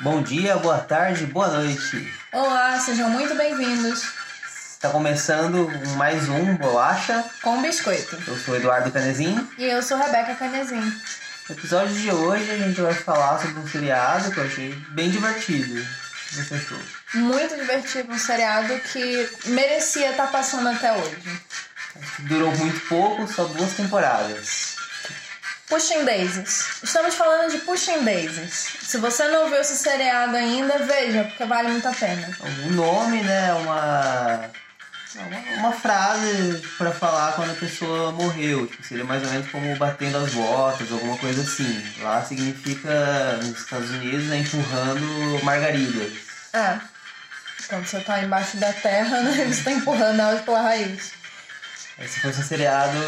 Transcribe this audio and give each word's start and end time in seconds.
Bom 0.00 0.22
dia, 0.22 0.56
boa 0.58 0.78
tarde, 0.78 1.26
boa 1.26 1.48
noite. 1.48 2.08
Olá, 2.32 2.78
sejam 2.78 3.10
muito 3.10 3.34
bem-vindos. 3.34 4.06
Está 4.72 4.90
começando 4.90 5.68
mais 5.96 6.28
um 6.28 6.54
Bolacha. 6.54 7.24
Com 7.42 7.60
biscoito. 7.60 8.16
Eu 8.28 8.36
sou 8.36 8.54
Eduardo 8.54 8.92
Canezinho. 8.92 9.50
E 9.58 9.64
eu 9.64 9.82
sou 9.82 9.98
Rebeca 9.98 10.36
Canezinho. 10.36 10.94
No 11.48 11.56
episódio 11.56 11.92
de 11.96 12.12
hoje 12.12 12.48
a 12.48 12.58
gente 12.58 12.80
vai 12.80 12.94
falar 12.94 13.40
sobre 13.40 13.58
um 13.58 13.66
seriado 13.66 14.30
que 14.30 14.38
eu 14.38 14.44
achei 14.44 14.72
bem 14.90 15.10
divertido. 15.10 15.84
Você 16.30 16.54
achou? 16.54 16.78
Muito 17.14 17.56
divertido, 17.56 18.12
um 18.12 18.18
seriado 18.18 18.78
que 18.92 19.28
merecia 19.46 20.12
estar 20.12 20.30
passando 20.30 20.68
até 20.68 20.92
hoje. 20.92 21.42
Durou 22.20 22.54
muito 22.56 22.86
pouco, 22.88 23.26
só 23.26 23.46
duas 23.46 23.72
temporadas. 23.72 24.77
Pushing 25.68 26.04
Daisies. 26.04 26.82
Estamos 26.82 27.14
falando 27.14 27.50
de 27.50 27.58
Pushing 27.58 28.02
Daisies. 28.02 28.68
Se 28.80 28.96
você 28.96 29.28
não 29.28 29.48
viu 29.48 29.60
esse 29.60 29.76
seriado 29.76 30.34
ainda, 30.34 30.78
veja, 30.78 31.24
porque 31.24 31.44
vale 31.44 31.68
muito 31.68 31.86
a 31.86 31.92
pena. 31.92 32.36
O 32.64 32.70
nome, 32.70 33.22
né, 33.22 33.48
é 33.48 33.52
uma, 33.52 34.50
uma, 35.58 35.72
frase 35.72 36.62
para 36.78 36.90
falar 36.90 37.32
quando 37.32 37.50
a 37.50 37.54
pessoa 37.54 38.12
morreu. 38.12 38.66
Tipo, 38.66 38.82
seria 38.82 39.04
mais 39.04 39.22
ou 39.24 39.30
menos 39.30 39.50
como 39.50 39.76
batendo 39.76 40.16
as 40.16 40.32
botas, 40.32 40.90
alguma 40.90 41.18
coisa 41.18 41.42
assim. 41.42 41.84
Lá 42.00 42.24
significa, 42.24 43.36
nos 43.42 43.60
Estados 43.60 43.90
Unidos, 43.90 44.24
né, 44.24 44.38
empurrando 44.38 45.44
margaridas. 45.44 46.12
É. 46.54 46.80
Quando 47.68 47.84
você 47.84 48.00
tá 48.00 48.22
embaixo 48.22 48.56
da 48.56 48.72
terra, 48.72 49.20
né, 49.20 49.44
você 49.44 49.62
tá 49.62 49.72
empurrando 49.72 50.18
elas 50.18 50.40
pela 50.40 50.62
raiz. 50.62 51.17
Se 52.06 52.20
fosse 52.20 52.40
um 52.40 52.44
seriado 52.44 52.98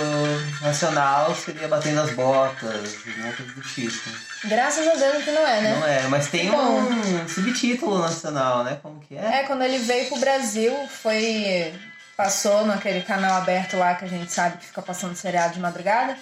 nacional, 0.60 1.32
seria 1.34 1.68
batendo 1.68 2.00
as 2.00 2.10
botas, 2.12 2.96
alguma 3.06 3.32
coisa 3.32 3.52
do 3.52 3.62
tipo. 3.62 4.10
Graças 4.44 4.86
a 4.86 4.94
Deus 4.94 5.24
que 5.24 5.30
não 5.30 5.46
é, 5.46 5.60
né? 5.60 5.74
Não 5.78 5.86
é, 5.86 6.08
mas 6.08 6.26
tem 6.26 6.50
Bom. 6.50 6.80
um 6.80 7.28
subtítulo 7.28 8.00
nacional, 8.00 8.64
né? 8.64 8.80
Como 8.82 9.00
que 9.00 9.16
é? 9.16 9.40
É, 9.40 9.42
quando 9.44 9.62
ele 9.62 9.78
veio 9.78 10.08
pro 10.08 10.18
Brasil, 10.18 10.74
foi. 10.88 11.72
Passou 12.16 12.66
naquele 12.66 13.00
canal 13.00 13.38
aberto 13.38 13.78
lá 13.78 13.94
que 13.94 14.04
a 14.04 14.08
gente 14.08 14.30
sabe 14.30 14.58
que 14.58 14.66
fica 14.66 14.82
passando 14.82 15.14
seriado 15.14 15.54
de 15.54 15.60
madrugada. 15.60 16.16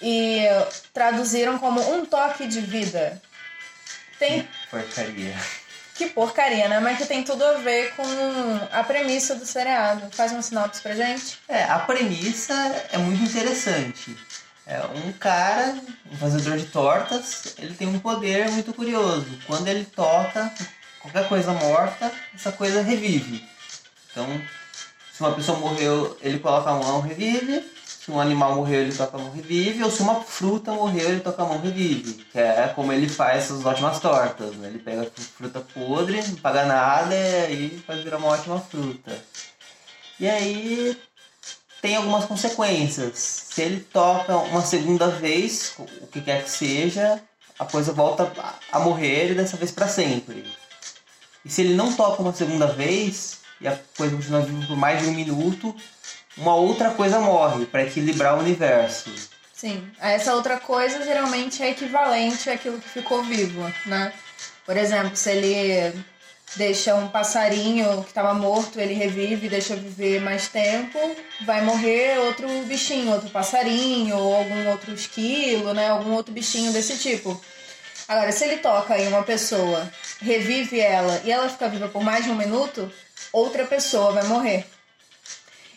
E 0.00 0.42
traduziram 0.92 1.58
como 1.58 1.80
um 1.94 2.06
toque 2.06 2.46
de 2.46 2.60
vida. 2.60 3.20
Tem. 4.18 4.48
Porcaria. 4.70 5.34
Que 5.94 6.06
porcaria, 6.06 6.68
né? 6.68 6.80
Mas 6.80 6.98
que 6.98 7.06
tem 7.06 7.22
tudo 7.22 7.44
a 7.44 7.54
ver 7.54 7.94
com 7.94 8.02
a 8.72 8.82
premissa 8.82 9.34
do 9.36 9.46
seriado. 9.46 10.10
Faz 10.10 10.32
uma 10.32 10.42
sinopse 10.42 10.82
pra 10.82 10.94
gente. 10.94 11.38
É, 11.48 11.64
a 11.64 11.78
premissa 11.78 12.54
é 12.92 12.98
muito 12.98 13.22
interessante. 13.22 14.16
É 14.66 14.80
um 14.80 15.12
cara, 15.12 15.76
um 16.10 16.16
fazedor 16.16 16.56
de 16.56 16.66
tortas, 16.66 17.54
ele 17.58 17.74
tem 17.74 17.86
um 17.86 17.98
poder 17.98 18.50
muito 18.50 18.72
curioso. 18.72 19.26
Quando 19.46 19.68
ele 19.68 19.84
toca 19.84 20.50
qualquer 21.00 21.28
coisa 21.28 21.52
morta, 21.52 22.10
essa 22.34 22.50
coisa 22.50 22.82
revive. 22.82 23.46
Então, 24.10 24.26
se 25.12 25.20
uma 25.20 25.34
pessoa 25.34 25.58
morreu, 25.58 26.16
ele 26.22 26.38
coloca 26.38 26.70
a 26.70 26.74
mão, 26.74 27.00
revive. 27.00 27.73
Se 28.04 28.10
um 28.10 28.20
animal 28.20 28.56
morreu, 28.56 28.82
ele 28.82 28.94
toca 28.94 29.16
a 29.16 29.20
mão, 29.20 29.30
revive. 29.30 29.82
Ou 29.82 29.90
se 29.90 30.02
uma 30.02 30.20
fruta 30.20 30.70
morreu, 30.72 31.08
ele 31.08 31.20
toca 31.20 31.42
a 31.42 31.46
mão, 31.46 31.58
revive. 31.58 32.22
Que 32.30 32.38
é 32.38 32.70
como 32.74 32.92
ele 32.92 33.08
faz 33.08 33.44
essas 33.44 33.64
ótimas 33.64 33.98
tortas. 33.98 34.54
Né? 34.56 34.68
Ele 34.68 34.78
pega 34.78 35.10
fruta 35.16 35.60
podre, 35.72 36.22
não 36.22 36.36
paga 36.36 36.66
nada 36.66 37.14
e 37.48 37.82
faz 37.86 38.04
virar 38.04 38.18
uma 38.18 38.28
ótima 38.28 38.60
fruta. 38.60 39.10
E 40.20 40.28
aí 40.28 41.00
tem 41.80 41.96
algumas 41.96 42.26
consequências. 42.26 43.46
Se 43.50 43.62
ele 43.62 43.80
toca 43.80 44.36
uma 44.36 44.60
segunda 44.60 45.08
vez, 45.08 45.74
o 45.78 46.06
que 46.06 46.20
quer 46.20 46.44
que 46.44 46.50
seja, 46.50 47.22
a 47.58 47.64
coisa 47.64 47.90
volta 47.90 48.30
a 48.70 48.80
morrer 48.80 49.30
e 49.30 49.34
dessa 49.34 49.56
vez 49.56 49.70
para 49.70 49.88
sempre. 49.88 50.44
E 51.42 51.48
se 51.48 51.62
ele 51.62 51.74
não 51.74 51.90
toca 51.94 52.20
uma 52.20 52.34
segunda 52.34 52.66
vez 52.66 53.38
e 53.62 53.66
a 53.66 53.78
coisa 53.96 54.14
continua 54.14 54.42
viva 54.42 54.66
por 54.66 54.76
mais 54.76 55.00
de 55.00 55.08
um 55.08 55.14
minuto, 55.14 55.74
uma 56.36 56.54
outra 56.54 56.90
coisa 56.90 57.20
morre 57.20 57.66
para 57.66 57.84
equilibrar 57.84 58.36
o 58.36 58.40
universo. 58.40 59.10
Sim. 59.52 59.88
Essa 60.00 60.34
outra 60.34 60.58
coisa 60.58 61.02
geralmente 61.04 61.62
é 61.62 61.70
equivalente 61.70 62.50
àquilo 62.50 62.78
que 62.78 62.88
ficou 62.88 63.22
vivo, 63.22 63.62
né? 63.86 64.12
Por 64.66 64.76
exemplo, 64.76 65.16
se 65.16 65.30
ele 65.30 66.04
deixa 66.56 66.94
um 66.94 67.08
passarinho 67.08 68.02
que 68.02 68.10
estava 68.10 68.34
morto, 68.34 68.80
ele 68.80 68.94
revive, 68.94 69.48
deixa 69.48 69.74
viver 69.76 70.20
mais 70.20 70.48
tempo, 70.48 70.98
vai 71.44 71.62
morrer 71.62 72.18
outro 72.18 72.48
bichinho, 72.64 73.12
outro 73.12 73.30
passarinho, 73.30 74.16
ou 74.16 74.34
algum 74.34 74.68
outro 74.68 74.92
esquilo, 74.92 75.72
né? 75.72 75.88
Algum 75.88 76.12
outro 76.12 76.32
bichinho 76.32 76.72
desse 76.72 76.98
tipo. 76.98 77.40
Agora, 78.06 78.32
se 78.32 78.44
ele 78.44 78.58
toca 78.58 78.98
em 78.98 79.08
uma 79.08 79.22
pessoa, 79.22 79.90
revive 80.20 80.78
ela 80.78 81.22
e 81.24 81.32
ela 81.32 81.48
fica 81.48 81.68
viva 81.68 81.88
por 81.88 82.02
mais 82.02 82.24
de 82.24 82.30
um 82.30 82.36
minuto, 82.36 82.92
outra 83.32 83.64
pessoa 83.64 84.12
vai 84.12 84.24
morrer. 84.24 84.66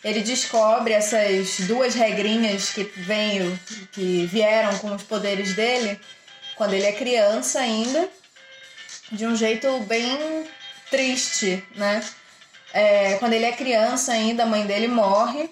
Ele 0.04 0.20
descobre 0.20 0.92
essas 0.92 1.60
duas 1.60 1.94
regrinhas 1.94 2.70
que 2.70 2.84
veio, 2.84 3.58
que 3.92 4.26
vieram 4.26 4.78
com 4.78 4.94
os 4.94 5.02
poderes 5.02 5.54
dele 5.54 5.98
quando 6.56 6.74
ele 6.74 6.86
é 6.86 6.92
criança 6.92 7.60
ainda, 7.60 8.08
de 9.12 9.26
um 9.26 9.36
jeito 9.36 9.78
bem 9.80 10.44
triste, 10.90 11.64
né? 11.74 12.02
É, 12.72 13.14
quando 13.14 13.32
ele 13.32 13.44
é 13.44 13.52
criança 13.52 14.12
ainda, 14.12 14.42
a 14.42 14.46
mãe 14.46 14.66
dele 14.66 14.88
morre, 14.88 15.50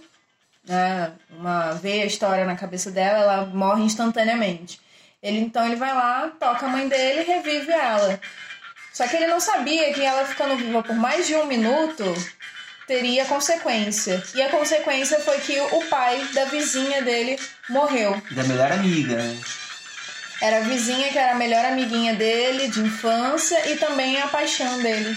né? 0.64 1.12
Uma 1.30 1.72
veia 1.72 2.04
a 2.04 2.06
história 2.06 2.44
na 2.44 2.56
cabeça 2.56 2.90
dela, 2.90 3.18
ela 3.18 3.46
morre 3.46 3.84
instantaneamente. 3.84 4.80
Ele 5.22 5.38
então 5.38 5.64
ele 5.64 5.76
vai 5.76 5.94
lá, 5.94 6.30
toca 6.38 6.66
a 6.66 6.68
mãe 6.68 6.88
dele 6.88 7.20
e 7.20 7.24
revive 7.24 7.72
ela. 7.72 8.20
Só 8.92 9.06
que 9.06 9.16
ele 9.16 9.26
não 9.26 9.40
sabia 9.40 9.92
que 9.92 10.02
ela 10.02 10.24
ficando 10.24 10.56
viva 10.56 10.82
por 10.82 10.96
mais 10.96 11.26
de 11.26 11.34
um 11.34 11.46
minuto 11.46 12.04
teria 12.86 13.24
consequência. 13.24 14.22
E 14.34 14.42
a 14.42 14.48
consequência 14.48 15.18
foi 15.20 15.38
que 15.40 15.58
o 15.60 15.84
pai 15.86 16.24
da 16.32 16.44
vizinha 16.46 17.02
dele 17.02 17.38
morreu. 17.68 18.20
Da 18.30 18.44
melhor 18.44 18.72
amiga, 18.72 19.16
né? 19.16 19.38
Era 20.40 20.58
a 20.58 20.60
vizinha 20.60 21.10
que 21.10 21.18
era 21.18 21.32
a 21.32 21.36
melhor 21.36 21.64
amiguinha 21.64 22.14
dele 22.14 22.68
de 22.68 22.80
infância 22.80 23.70
e 23.70 23.76
também 23.76 24.20
a 24.20 24.28
paixão 24.28 24.82
dele 24.82 25.16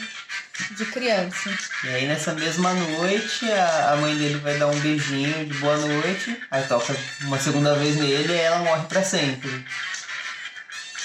de 0.72 0.86
criança. 0.86 1.50
E 1.84 1.90
aí 1.90 2.08
nessa 2.08 2.34
mesma 2.34 2.74
noite 2.74 3.46
a, 3.52 3.98
mãe 3.98 4.16
dele 4.16 4.36
vai 4.36 4.58
dar 4.58 4.68
um 4.68 4.80
beijinho 4.80 5.46
de 5.46 5.54
boa 5.56 5.78
noite, 5.78 6.42
aí 6.50 6.64
toca 6.64 6.96
uma 7.22 7.40
segunda 7.40 7.76
vez 7.76 7.98
nele 7.98 8.34
e 8.34 8.38
ela 8.38 8.60
morre 8.60 8.88
pra 8.88 9.04
sempre. 9.04 9.66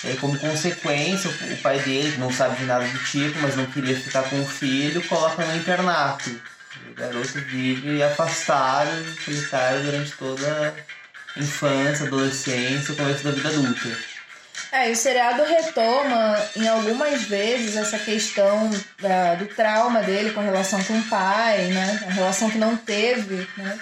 E 0.05 0.09
aí 0.09 0.17
como 0.17 0.39
consequência 0.39 1.31
o, 1.31 1.53
o 1.53 1.57
pai 1.59 1.79
dele, 1.81 2.13
que 2.13 2.19
não 2.19 2.33
sabe 2.33 2.57
de 2.57 2.65
nada 2.65 2.87
do 2.87 2.99
tipo, 3.05 3.39
mas 3.41 3.57
não 3.57 3.67
queria 3.67 3.99
ficar 3.99 4.23
com 4.25 4.41
o 4.41 4.47
filho, 4.47 5.03
coloca 5.09 5.45
no 5.45 5.57
internato. 5.57 6.31
Garoto 6.97 7.39
vive 7.49 8.03
afastado, 8.03 8.91
solitário 9.25 9.83
durante 9.83 10.13
toda 10.13 10.75
a 11.37 11.41
infância, 11.41 12.07
adolescência, 12.07 12.95
começo 12.95 13.25
da 13.25 13.31
vida 13.31 13.49
adulta. 13.49 14.15
É, 14.71 14.89
e 14.89 14.93
o 14.93 14.97
seriado 14.97 15.45
retoma 15.45 16.37
em 16.57 16.67
algumas 16.67 17.23
vezes 17.23 17.77
essa 17.77 17.99
questão 17.99 18.71
da, 19.01 19.37
do 19.37 19.47
trauma 19.47 20.03
dele 20.03 20.33
com 20.33 20.41
relação 20.41 20.83
com 20.83 20.99
o 20.99 21.03
pai, 21.05 21.67
né? 21.67 22.05
A 22.09 22.13
relação 22.13 22.51
que 22.51 22.59
não 22.59 22.77
teve, 22.77 23.49
né? 23.57 23.79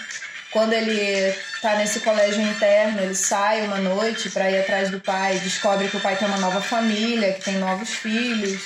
Quando 0.51 0.75
ele 0.75 1.35
tá 1.63 1.77
nesse 1.77 2.01
colégio 2.01 2.43
interno, 2.43 3.01
ele 3.01 3.15
sai 3.15 3.63
uma 3.63 3.79
noite 3.79 4.29
para 4.29 4.51
ir 4.51 4.61
atrás 4.61 4.91
do 4.91 5.01
pai, 5.01 5.39
descobre 5.39 5.89
que 5.89 5.97
o 5.97 6.01
pai 6.01 6.15
tem 6.15 6.29
uma 6.29 6.37
nova 6.37 6.61
família, 6.61 7.33
que 7.33 7.43
tem 7.43 7.55
novos 7.55 7.89
filhos. 7.89 8.63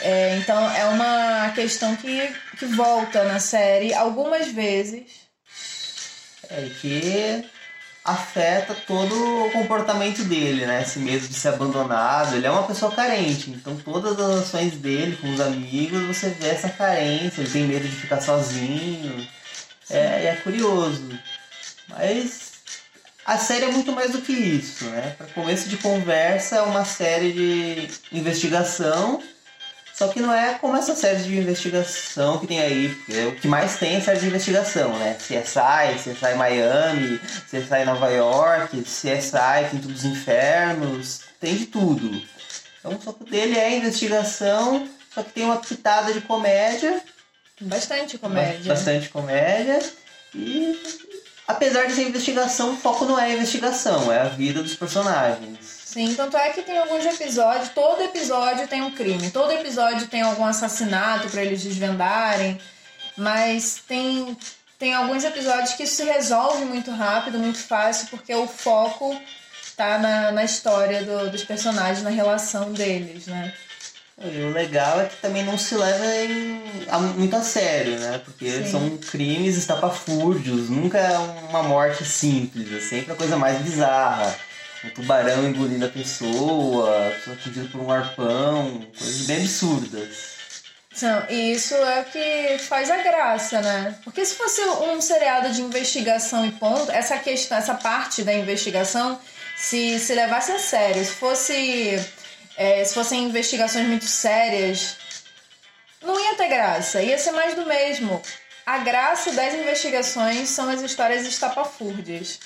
É, 0.00 0.36
então 0.36 0.58
é 0.72 0.84
uma 0.86 1.50
questão 1.54 1.94
que, 1.96 2.32
que 2.58 2.66
volta 2.66 3.24
na 3.24 3.38
série 3.38 3.94
algumas 3.94 4.48
vezes. 4.48 5.24
É 6.50 6.68
que 6.80 7.44
afeta 8.04 8.74
todo 8.86 9.46
o 9.46 9.50
comportamento 9.50 10.22
dele, 10.24 10.66
né? 10.66 10.82
Esse 10.82 10.98
medo 10.98 11.26
de 11.26 11.34
ser 11.34 11.48
abandonado. 11.48 12.36
Ele 12.36 12.46
é 12.46 12.50
uma 12.50 12.66
pessoa 12.66 12.94
carente, 12.94 13.50
então 13.50 13.76
todas 13.76 14.20
as 14.20 14.42
ações 14.42 14.74
dele 14.74 15.16
com 15.16 15.32
os 15.32 15.40
amigos 15.40 16.02
você 16.02 16.28
vê 16.28 16.48
essa 16.48 16.68
carência. 16.68 17.40
Ele 17.40 17.50
tem 17.50 17.64
medo 17.64 17.88
de 17.88 17.96
ficar 17.96 18.20
sozinho. 18.20 19.26
É, 19.88 20.26
é 20.26 20.40
curioso. 20.42 21.18
Mas 21.88 22.52
a 23.24 23.38
série 23.38 23.64
é 23.64 23.72
muito 23.72 23.90
mais 23.92 24.12
do 24.12 24.20
que 24.20 24.32
isso, 24.32 24.84
né? 24.86 25.14
Para 25.16 25.26
começo 25.28 25.68
de 25.68 25.78
conversa, 25.78 26.56
é 26.56 26.62
uma 26.62 26.84
série 26.84 27.32
de 27.32 27.88
investigação. 28.12 29.22
Só 29.96 30.08
que 30.08 30.20
não 30.20 30.34
é 30.34 30.54
como 30.54 30.76
essa 30.76 30.94
série 30.96 31.22
de 31.22 31.38
investigação 31.38 32.38
que 32.38 32.48
tem 32.48 32.60
aí, 32.60 32.88
porque 32.88 33.20
o 33.26 33.36
que 33.36 33.46
mais 33.46 33.76
tem 33.76 33.94
é 33.94 34.00
série 34.00 34.18
de 34.18 34.26
investigação, 34.26 34.98
né? 34.98 35.14
CSI, 35.14 35.98
CSI 36.02 36.34
Miami, 36.36 37.20
CSI 37.48 37.84
Nova 37.86 38.10
York, 38.10 38.82
CSI 38.82 39.70
Quinto 39.70 39.86
dos 39.86 40.04
Infernos, 40.04 41.20
tem 41.40 41.54
de 41.56 41.66
tudo. 41.66 42.20
Então 42.80 42.92
o 42.96 43.00
foco 43.00 43.24
dele 43.24 43.56
é 43.56 43.76
investigação, 43.76 44.88
só 45.14 45.22
que 45.22 45.32
tem 45.32 45.44
uma 45.44 45.58
pitada 45.58 46.12
de 46.12 46.20
comédia, 46.22 47.00
Bastante 47.60 48.18
comédia. 48.18 48.74
bastante 48.74 49.08
comédia, 49.10 49.78
e 50.34 50.76
apesar 51.46 51.86
de 51.86 51.92
ser 51.94 52.08
investigação, 52.08 52.72
o 52.72 52.76
foco 52.76 53.04
não 53.04 53.16
é 53.16 53.32
investigação, 53.32 54.12
é 54.12 54.18
a 54.20 54.24
vida 54.24 54.60
dos 54.60 54.74
personagens. 54.74 55.83
Sim, 55.94 56.12
tanto 56.16 56.36
é 56.36 56.50
que 56.50 56.62
tem 56.62 56.76
alguns 56.76 57.06
episódios, 57.06 57.68
todo 57.68 58.02
episódio 58.02 58.66
tem 58.66 58.82
um 58.82 58.90
crime, 58.90 59.30
todo 59.30 59.52
episódio 59.52 60.08
tem 60.08 60.22
algum 60.22 60.44
assassinato 60.44 61.28
para 61.28 61.44
eles 61.44 61.62
desvendarem, 61.62 62.60
mas 63.16 63.80
tem 63.86 64.36
tem 64.76 64.92
alguns 64.92 65.22
episódios 65.22 65.74
que 65.74 65.84
isso 65.84 65.94
se 65.94 66.02
resolve 66.02 66.64
muito 66.64 66.90
rápido, 66.90 67.38
muito 67.38 67.58
fácil, 67.58 68.08
porque 68.08 68.34
o 68.34 68.48
foco 68.48 69.16
tá 69.76 69.96
na, 69.96 70.32
na 70.32 70.42
história 70.42 71.04
do, 71.04 71.30
dos 71.30 71.44
personagens, 71.44 72.02
na 72.02 72.10
relação 72.10 72.72
deles, 72.72 73.28
né? 73.28 73.54
E 74.20 74.42
o 74.42 74.50
legal 74.50 75.00
é 75.00 75.06
que 75.06 75.16
também 75.18 75.44
não 75.44 75.56
se 75.56 75.76
leva 75.76 76.04
em, 76.24 76.60
a, 76.88 76.98
muito 76.98 77.36
a 77.36 77.40
sério, 77.40 78.00
né? 78.00 78.20
Porque 78.24 78.50
Sim. 78.50 78.66
são 78.66 78.98
crimes 78.98 79.56
estapafúrdios, 79.56 80.68
nunca 80.68 80.98
é 80.98 81.16
uma 81.18 81.62
morte 81.62 82.04
simples, 82.04 82.72
é 82.72 82.80
sempre 82.80 83.12
a 83.12 83.16
coisa 83.16 83.36
mais 83.36 83.58
bizarra. 83.62 84.36
Um 84.84 84.90
tubarão 84.90 85.48
engolindo 85.48 85.86
a 85.86 85.88
pessoa, 85.88 87.08
a 87.08 87.10
pessoa 87.12 87.36
atingida 87.36 87.68
por 87.70 87.80
um 87.80 87.90
arpão, 87.90 88.86
coisas 88.96 89.26
bem 89.26 89.38
absurdas. 89.38 90.34
Não, 91.02 91.26
e 91.28 91.52
isso 91.52 91.74
é 91.74 92.00
o 92.00 92.04
que 92.04 92.58
faz 92.58 92.90
a 92.90 92.98
graça, 92.98 93.60
né? 93.60 93.98
Porque 94.04 94.24
se 94.24 94.34
fosse 94.34 94.60
um 94.62 95.00
seriado 95.00 95.50
de 95.50 95.60
investigação 95.60 96.46
e 96.46 96.52
ponto, 96.52 96.90
essa 96.92 97.18
questão, 97.18 97.58
essa 97.58 97.74
parte 97.74 98.22
da 98.22 98.32
investigação, 98.32 99.18
se, 99.56 99.98
se 99.98 100.14
levasse 100.14 100.52
a 100.52 100.58
sério, 100.58 101.04
se 101.04 101.12
fosse. 101.12 101.98
É, 102.56 102.84
se 102.84 102.94
fossem 102.94 103.24
investigações 103.24 103.88
muito 103.88 104.04
sérias, 104.04 104.96
não 106.00 106.20
ia 106.20 106.36
ter 106.36 106.46
graça, 106.46 107.02
ia 107.02 107.18
ser 107.18 107.32
mais 107.32 107.54
do 107.54 107.66
mesmo. 107.66 108.22
A 108.64 108.78
graça 108.78 109.32
das 109.32 109.54
investigações 109.54 110.48
são 110.50 110.70
as 110.70 110.80
histórias 110.80 111.26
estapafúrdias. 111.26 112.38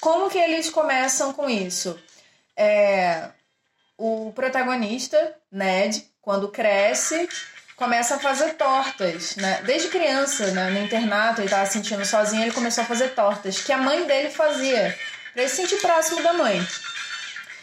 Como 0.00 0.30
que 0.30 0.38
eles 0.38 0.70
começam 0.70 1.32
com 1.32 1.48
isso? 1.48 1.98
É, 2.56 3.28
o 3.96 4.32
protagonista, 4.32 5.34
Ned, 5.50 6.04
quando 6.20 6.48
cresce, 6.48 7.28
começa 7.76 8.16
a 8.16 8.18
fazer 8.18 8.54
tortas, 8.54 9.36
né? 9.36 9.62
Desde 9.64 9.88
criança, 9.88 10.48
né? 10.48 10.70
no 10.70 10.84
internato, 10.84 11.40
ele 11.40 11.46
estava 11.46 11.66
se 11.66 11.72
sentindo 11.74 12.04
sozinho, 12.04 12.42
ele 12.42 12.52
começou 12.52 12.82
a 12.82 12.86
fazer 12.86 13.10
tortas, 13.10 13.60
que 13.60 13.72
a 13.72 13.78
mãe 13.78 14.04
dele 14.04 14.30
fazia, 14.30 14.96
para 15.32 15.42
ele 15.42 15.50
se 15.50 15.56
sentir 15.56 15.76
próximo 15.76 16.22
da 16.22 16.32
mãe. 16.32 16.66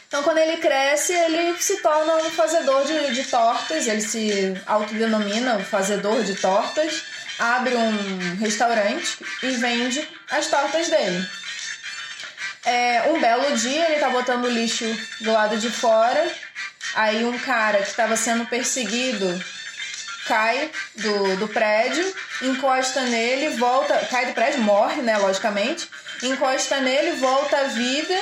Então, 0.07 0.23
quando 0.23 0.37
ele 0.37 0.57
cresce, 0.57 1.11
ele 1.11 1.57
se 1.57 1.81
torna 1.81 2.15
um 2.15 2.29
fazedor 2.31 2.85
de, 2.85 3.13
de 3.13 3.23
tortas, 3.25 3.87
ele 3.87 4.01
se 4.01 4.53
autodenomina 4.65 5.59
fazedor 5.59 6.23
de 6.23 6.35
tortas, 6.35 7.03
abre 7.37 7.75
um 7.75 8.37
restaurante 8.37 9.17
e 9.43 9.51
vende 9.51 10.07
as 10.31 10.47
tortas 10.47 10.87
dele. 10.89 11.27
É, 12.65 13.03
um 13.09 13.19
belo 13.19 13.55
dia, 13.55 13.91
ele 13.91 13.99
tá 13.99 14.09
botando 14.09 14.49
lixo 14.49 14.85
do 15.21 15.31
lado 15.31 15.57
de 15.57 15.69
fora 15.69 16.31
Aí 16.95 17.25
um 17.25 17.37
cara 17.37 17.79
que 17.79 17.89
estava 17.89 18.15
sendo 18.15 18.45
perseguido 18.45 19.43
cai 20.25 20.71
do, 20.95 21.35
do 21.37 21.47
prédio, 21.49 22.11
encosta 22.41 23.01
nele, 23.01 23.57
volta, 23.57 23.93
cai 24.09 24.25
do 24.27 24.33
prédio, 24.33 24.61
morre, 24.61 25.01
né, 25.03 25.17
logicamente, 25.17 25.87
encosta 26.23 26.79
nele, 26.79 27.11
volta 27.17 27.57
à 27.57 27.63
vida 27.65 28.15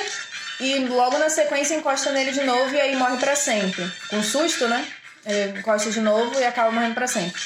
e 0.60 0.80
logo 0.80 1.16
na 1.16 1.30
sequência 1.30 1.74
encosta 1.74 2.12
nele 2.12 2.32
de 2.32 2.42
novo 2.42 2.74
e 2.74 2.80
aí 2.80 2.94
morre 2.96 3.16
para 3.16 3.34
sempre. 3.34 3.90
Com 4.10 4.22
susto, 4.22 4.68
né? 4.68 4.86
Ele 5.24 5.60
encosta 5.60 5.90
de 5.90 6.00
novo 6.00 6.38
e 6.38 6.44
acaba 6.44 6.70
morrendo 6.70 6.94
para 6.94 7.06
sempre. 7.06 7.40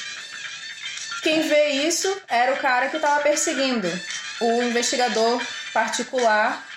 Quem 1.21 1.47
vê 1.47 1.69
isso 1.69 2.21
era 2.27 2.53
o 2.53 2.57
cara 2.57 2.89
que 2.89 2.97
estava 2.97 3.21
perseguindo, 3.21 3.87
o 4.41 4.63
investigador 4.63 5.41
particular 5.71 6.68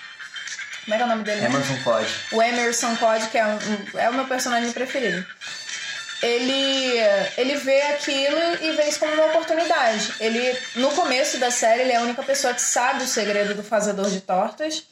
como 0.83 0.93
é 0.93 0.97
que 0.97 1.03
é 1.03 1.05
o 1.05 1.09
nome 1.09 1.23
dele? 1.23 1.45
Emerson 1.45 1.77
Cod. 1.83 2.07
O 2.31 2.41
Emerson 2.41 2.95
Cod, 2.97 3.27
que 3.29 3.37
é, 3.37 3.45
um, 3.45 3.59
é 3.97 4.09
o 4.09 4.13
meu 4.13 4.25
personagem 4.25 4.71
preferido. 4.71 5.25
Ele, 6.21 6.99
ele 7.37 7.55
vê 7.57 7.81
aquilo 7.81 8.37
e 8.61 8.71
vê 8.71 8.87
isso 8.87 8.99
como 8.99 9.13
uma 9.13 9.25
oportunidade. 9.25 10.13
Ele, 10.19 10.57
no 10.75 10.89
começo 10.91 11.37
da 11.37 11.51
série, 11.51 11.81
ele 11.81 11.91
é 11.91 11.97
a 11.97 12.01
única 12.01 12.23
pessoa 12.23 12.53
que 12.53 12.61
sabe 12.61 13.03
o 13.03 13.07
segredo 13.07 13.53
do 13.53 13.63
fazedor 13.63 14.09
de 14.09 14.21
tortas. 14.21 14.83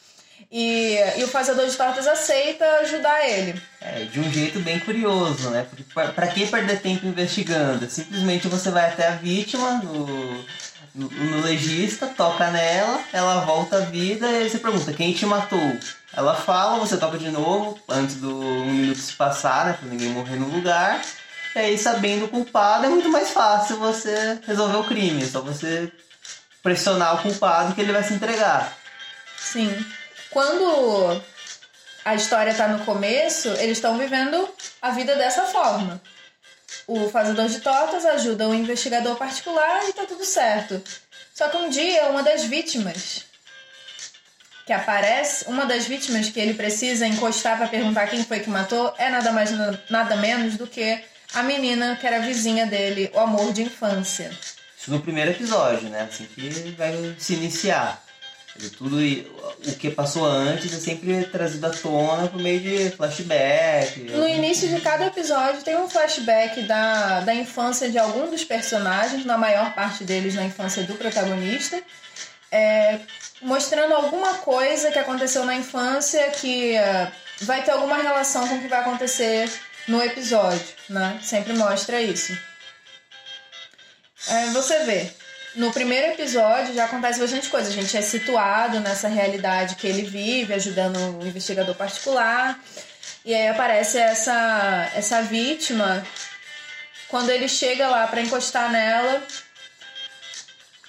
E, 0.51 0.97
e 1.17 1.23
o 1.23 1.29
fazedor 1.29 1.65
de 1.65 1.77
tortas 1.77 2.05
aceita 2.07 2.65
ajudar 2.81 3.25
ele. 3.25 3.61
É, 3.79 4.03
de 4.03 4.19
um 4.19 4.29
jeito 4.29 4.59
bem 4.59 4.79
curioso, 4.79 5.49
né? 5.49 5.65
Porque 5.69 5.83
para 5.93 6.27
que 6.27 6.45
perder 6.45 6.81
tempo 6.81 7.05
investigando? 7.05 7.89
Simplesmente 7.89 8.49
você 8.49 8.69
vai 8.69 8.89
até 8.89 9.07
a 9.07 9.11
vítima 9.11 9.81
no, 9.81 10.45
no 10.93 11.41
legista, 11.41 12.07
toca 12.07 12.49
nela, 12.51 13.01
ela 13.13 13.41
volta 13.41 13.77
à 13.77 13.79
vida 13.81 14.29
e 14.29 14.49
você 14.49 14.59
pergunta 14.59 14.93
quem 14.93 15.13
te 15.13 15.25
matou. 15.25 15.77
Ela 16.13 16.35
fala, 16.35 16.79
você 16.79 16.97
toca 16.97 17.17
de 17.17 17.29
novo, 17.29 17.79
antes 17.87 18.15
do 18.15 18.37
um 18.37 18.73
minuto 18.73 18.99
se 18.99 19.13
passar, 19.13 19.65
né? 19.65 19.73
Pra 19.73 19.87
ninguém 19.87 20.09
morrer 20.09 20.35
no 20.35 20.47
lugar. 20.47 21.01
E 21.55 21.59
aí, 21.59 21.77
sabendo 21.77 22.25
o 22.25 22.29
culpado, 22.29 22.85
é 22.85 22.89
muito 22.89 23.09
mais 23.09 23.31
fácil 23.31 23.77
você 23.77 24.39
resolver 24.45 24.77
o 24.77 24.83
crime. 24.83 25.23
É 25.23 25.27
só 25.27 25.41
você 25.41 25.91
pressionar 26.61 27.15
o 27.15 27.21
culpado 27.21 27.73
que 27.73 27.81
ele 27.81 27.93
vai 27.93 28.03
se 28.03 28.13
entregar. 28.13 28.77
Sim. 29.37 29.73
Quando 30.29 31.21
a 32.03 32.15
história 32.15 32.53
tá 32.53 32.67
no 32.67 32.85
começo, 32.85 33.47
eles 33.49 33.77
estão 33.77 33.97
vivendo 33.97 34.47
a 34.81 34.91
vida 34.91 35.15
dessa 35.15 35.43
forma 35.43 36.01
o 36.91 37.09
fazedor 37.09 37.47
de 37.47 37.61
tortas 37.61 38.05
ajuda 38.05 38.49
o 38.49 38.53
investigador 38.53 39.15
particular 39.15 39.87
e 39.87 39.93
tá 39.93 40.05
tudo 40.05 40.25
certo. 40.25 40.81
Só 41.33 41.47
que 41.47 41.57
um 41.57 41.69
dia, 41.69 42.09
uma 42.09 42.21
das 42.21 42.43
vítimas 42.43 43.25
que 44.65 44.73
aparece, 44.73 45.45
uma 45.47 45.65
das 45.65 45.85
vítimas 45.85 46.29
que 46.29 46.39
ele 46.39 46.53
precisa 46.53 47.07
encostar 47.07 47.57
para 47.57 47.67
perguntar 47.67 48.07
quem 48.07 48.23
foi 48.23 48.41
que 48.41 48.49
matou, 48.49 48.93
é 48.97 49.09
nada 49.09 49.31
mais 49.31 49.51
nada 49.89 50.15
menos 50.17 50.57
do 50.57 50.67
que 50.67 51.01
a 51.33 51.43
menina 51.43 51.95
que 51.95 52.05
era 52.05 52.19
vizinha 52.19 52.65
dele, 52.65 53.09
o 53.13 53.19
amor 53.19 53.53
de 53.53 53.63
infância. 53.63 54.31
Isso 54.77 54.91
no 54.91 54.99
primeiro 54.99 55.31
episódio, 55.31 55.89
né? 55.89 56.01
Assim 56.01 56.25
que 56.25 56.49
vai 56.77 57.15
se 57.17 57.33
iniciar. 57.33 58.03
Tudo 58.69 58.97
o 58.97 59.75
que 59.75 59.89
passou 59.89 60.25
antes 60.25 60.73
é 60.73 60.79
sempre 60.79 61.23
trazido 61.25 61.65
à 61.65 61.69
tona 61.69 62.27
por 62.27 62.41
meio 62.41 62.59
de 62.59 62.89
flashback. 62.91 63.99
No 64.11 64.27
início 64.27 64.67
de 64.69 64.79
cada 64.81 65.05
episódio 65.05 65.61
tem 65.61 65.77
um 65.77 65.89
flashback 65.89 66.61
da, 66.63 67.21
da 67.21 67.33
infância 67.33 67.89
de 67.89 67.97
algum 67.97 68.29
dos 68.29 68.43
personagens, 68.43 69.25
na 69.25 69.37
maior 69.37 69.73
parte 69.73 70.03
deles 70.03 70.35
na 70.35 70.43
infância 70.43 70.83
do 70.83 70.95
protagonista, 70.95 71.81
é, 72.51 72.99
mostrando 73.41 73.93
alguma 73.93 74.35
coisa 74.35 74.91
que 74.91 74.99
aconteceu 74.99 75.45
na 75.45 75.55
infância 75.55 76.29
que 76.31 76.75
uh, 76.75 77.11
vai 77.41 77.63
ter 77.63 77.71
alguma 77.71 77.97
relação 77.97 78.47
com 78.47 78.55
o 78.55 78.61
que 78.61 78.67
vai 78.67 78.81
acontecer 78.81 79.49
no 79.87 80.01
episódio, 80.01 80.61
né? 80.89 81.19
Sempre 81.23 81.53
mostra 81.53 82.01
isso. 82.01 82.37
É, 84.27 84.45
você 84.51 84.79
vê, 84.83 85.11
no 85.55 85.71
primeiro 85.71 86.13
episódio 86.13 86.73
já 86.73 86.85
acontece 86.85 87.19
bastante 87.19 87.49
coisa. 87.49 87.69
A 87.69 87.73
gente 87.73 87.95
é 87.95 88.01
situado 88.01 88.79
nessa 88.79 89.07
realidade 89.07 89.75
que 89.75 89.87
ele 89.87 90.03
vive, 90.03 90.53
ajudando 90.53 90.97
um 90.97 91.25
investigador 91.25 91.75
particular. 91.75 92.59
E 93.25 93.33
aí 93.33 93.47
aparece 93.47 93.97
essa, 93.97 94.89
essa 94.95 95.21
vítima. 95.21 96.03
Quando 97.07 97.29
ele 97.29 97.47
chega 97.47 97.89
lá 97.89 98.07
para 98.07 98.21
encostar 98.21 98.71
nela. 98.71 99.21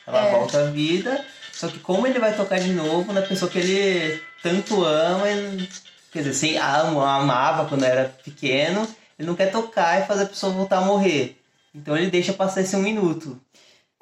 Ela 0.07 0.26
é... 0.26 0.31
volta 0.31 0.61
à 0.61 0.71
vida. 0.71 1.25
Só 1.52 1.69
que 1.69 1.78
como 1.78 2.07
ele 2.07 2.19
vai 2.19 2.35
tocar 2.35 2.59
de 2.59 2.71
novo 2.71 3.12
na 3.12 3.23
pessoa 3.23 3.50
que 3.50 3.59
ele 3.59 4.23
tanto 4.42 4.85
ama, 4.85 5.28
ele, 5.28 5.69
quer 6.11 6.23
dizer, 6.23 6.31
assim, 6.31 6.57
ama, 6.57 7.19
amava 7.19 7.69
quando 7.69 7.85
era 7.85 8.09
pequeno, 8.25 8.88
ele 9.19 9.28
não 9.28 9.37
quer 9.37 9.52
tocar 9.52 10.00
e 10.00 10.07
fazer 10.07 10.25
a 10.25 10.26
pessoa 10.26 10.52
voltar 10.52 10.78
a 10.78 10.81
morrer. 10.81 11.38
Então 11.75 11.97
ele 11.97 12.11
deixa 12.11 12.33
passar 12.33 12.62
esse 12.62 12.75
um 12.75 12.81
minuto. 12.81 13.40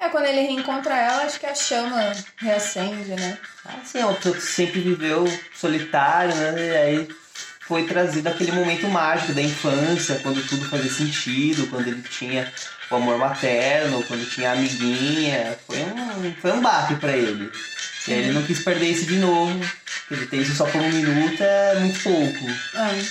É, 0.01 0.09
quando 0.09 0.25
ele 0.25 0.41
reencontra 0.41 0.97
ela, 0.97 1.23
acho 1.25 1.39
que 1.39 1.45
a 1.45 1.53
chama 1.53 2.11
reacende, 2.37 3.11
né? 3.11 3.37
Ah, 3.63 3.77
sim, 3.85 3.99
é 3.99 4.05
uma 4.05 4.15
pessoa 4.15 4.35
que 4.35 4.41
sempre 4.41 4.79
viveu 4.79 5.25
solitário, 5.53 6.33
né? 6.33 6.55
E 6.57 6.75
aí 6.75 7.07
foi 7.67 7.85
trazido 7.85 8.27
aquele 8.27 8.51
momento 8.51 8.87
mágico 8.87 9.31
da 9.31 9.43
infância, 9.43 10.19
quando 10.23 10.41
tudo 10.47 10.67
fazia 10.67 10.91
sentido, 10.91 11.67
quando 11.67 11.87
ele 11.87 12.01
tinha 12.01 12.51
o 12.89 12.95
amor 12.95 13.19
materno, 13.19 14.03
quando 14.07 14.27
tinha 14.27 14.49
a 14.49 14.53
amiguinha. 14.53 15.55
Foi 15.67 15.77
um, 15.77 16.35
foi 16.41 16.51
um 16.51 16.61
baque 16.61 16.95
pra 16.95 17.15
ele. 17.15 17.51
E 18.07 18.13
aí 18.13 18.19
ele 18.21 18.31
não 18.33 18.41
quis 18.41 18.59
perder 18.63 18.87
isso 18.87 19.05
de 19.05 19.17
novo. 19.17 19.63
Ele 20.09 20.25
tem 20.25 20.41
isso 20.41 20.55
só 20.55 20.65
por 20.65 20.81
um 20.81 20.89
minuto 20.89 21.43
é 21.43 21.75
muito 21.79 22.01
pouco. 22.01 22.49
É. 22.49 23.01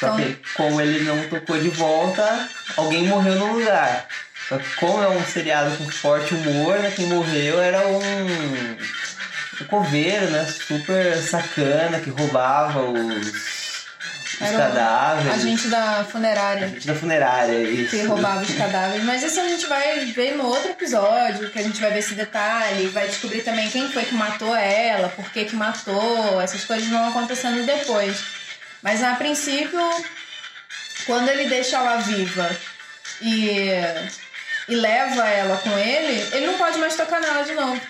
Só 0.00 0.08
então... 0.08 0.16
que 0.16 0.36
como 0.54 0.80
ele 0.80 1.04
não 1.04 1.28
tocou 1.28 1.56
de 1.56 1.68
volta, 1.68 2.48
alguém 2.76 3.06
morreu 3.06 3.36
no 3.36 3.58
lugar. 3.58 4.08
Só 4.48 4.58
que 4.58 4.74
como 4.76 5.02
é 5.02 5.08
um 5.08 5.24
seriado 5.24 5.76
com 5.76 5.90
forte 5.90 6.34
humor, 6.34 6.78
né? 6.78 6.92
Quem 6.94 7.06
morreu 7.06 7.60
era 7.60 7.86
um, 7.86 7.98
um 9.60 9.64
coveiro, 9.68 10.30
né? 10.30 10.46
Super 10.46 11.16
sacana, 11.18 12.00
que 12.00 12.10
roubava 12.10 12.82
os, 12.82 13.26
os 13.26 14.38
cadáveres. 14.38 15.32
A 15.32 15.38
gente 15.38 15.68
da 15.68 16.04
funerária. 16.04 16.66
A 16.66 16.68
gente 16.68 16.86
da 16.86 16.94
funerária, 16.94 17.62
isso. 17.62 17.90
Que 17.90 18.02
roubava 18.02 18.42
os 18.42 18.52
cadáveres. 18.56 19.04
Mas 19.04 19.22
isso 19.22 19.40
a 19.40 19.48
gente 19.48 19.66
vai 19.66 20.04
ver 20.06 20.36
no 20.36 20.46
outro 20.46 20.70
episódio, 20.70 21.50
que 21.50 21.58
a 21.58 21.62
gente 21.62 21.80
vai 21.80 21.90
ver 21.90 22.00
esse 22.00 22.14
detalhe, 22.14 22.88
vai 22.88 23.06
descobrir 23.06 23.42
também 23.42 23.70
quem 23.70 23.90
foi 23.90 24.04
que 24.04 24.14
matou 24.14 24.54
ela, 24.54 25.08
por 25.10 25.30
que 25.30 25.44
que 25.44 25.56
matou, 25.56 26.40
essas 26.40 26.64
coisas 26.64 26.88
vão 26.88 27.08
acontecendo 27.08 27.64
depois. 27.64 28.22
Mas 28.82 29.02
a 29.02 29.14
princípio, 29.14 29.80
quando 31.06 31.28
ele 31.28 31.48
deixa 31.48 31.76
ela 31.76 31.98
viva 31.98 32.50
e, 33.20 33.70
e 34.68 34.74
leva 34.74 35.28
ela 35.28 35.56
com 35.58 35.76
ele, 35.78 36.36
ele 36.36 36.46
não 36.46 36.58
pode 36.58 36.78
mais 36.78 36.96
tocar 36.96 37.20
nela 37.20 37.42
de 37.42 37.54
novo. 37.54 37.80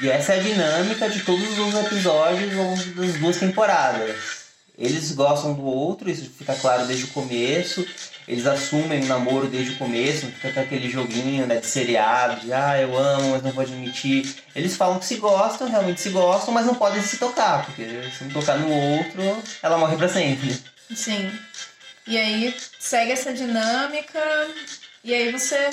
E 0.00 0.08
essa 0.08 0.34
é 0.34 0.40
a 0.40 0.42
dinâmica 0.42 1.08
de 1.08 1.20
todos 1.20 1.58
os 1.58 1.74
episódios 1.74 2.54
das 2.94 3.14
duas 3.14 3.36
temporadas. 3.36 4.16
Eles 4.78 5.10
gostam 5.10 5.54
do 5.54 5.64
outro, 5.64 6.08
isso 6.08 6.30
fica 6.38 6.54
claro 6.54 6.86
desde 6.86 7.04
o 7.04 7.08
começo. 7.08 7.84
Eles 8.28 8.46
assumem 8.46 9.02
o 9.02 9.06
namoro 9.06 9.48
desde 9.48 9.72
o 9.72 9.76
começo, 9.76 10.26
não 10.26 10.32
fica 10.32 10.60
aquele 10.60 10.88
joguinho 10.88 11.46
né, 11.46 11.56
de 11.56 11.66
seriado, 11.66 12.42
de 12.42 12.52
ah, 12.52 12.80
eu 12.80 12.96
amo, 12.96 13.30
mas 13.30 13.42
não 13.42 13.50
vou 13.50 13.62
admitir. 13.62 14.36
Eles 14.54 14.76
falam 14.76 14.98
que 15.00 15.06
se 15.06 15.16
gostam, 15.16 15.68
realmente 15.68 16.00
se 16.00 16.10
gostam, 16.10 16.54
mas 16.54 16.66
não 16.66 16.74
podem 16.74 17.02
se 17.02 17.16
tocar, 17.16 17.64
porque 17.64 17.84
se 18.16 18.24
não 18.24 18.30
tocar 18.30 18.58
no 18.58 18.70
outro, 18.70 19.42
ela 19.62 19.78
morre 19.78 19.96
pra 19.96 20.08
sempre. 20.08 20.56
Sim. 20.94 21.32
E 22.06 22.16
aí 22.16 22.54
segue 22.78 23.12
essa 23.12 23.32
dinâmica, 23.32 24.20
e 25.04 25.14
aí 25.14 25.32
você 25.32 25.70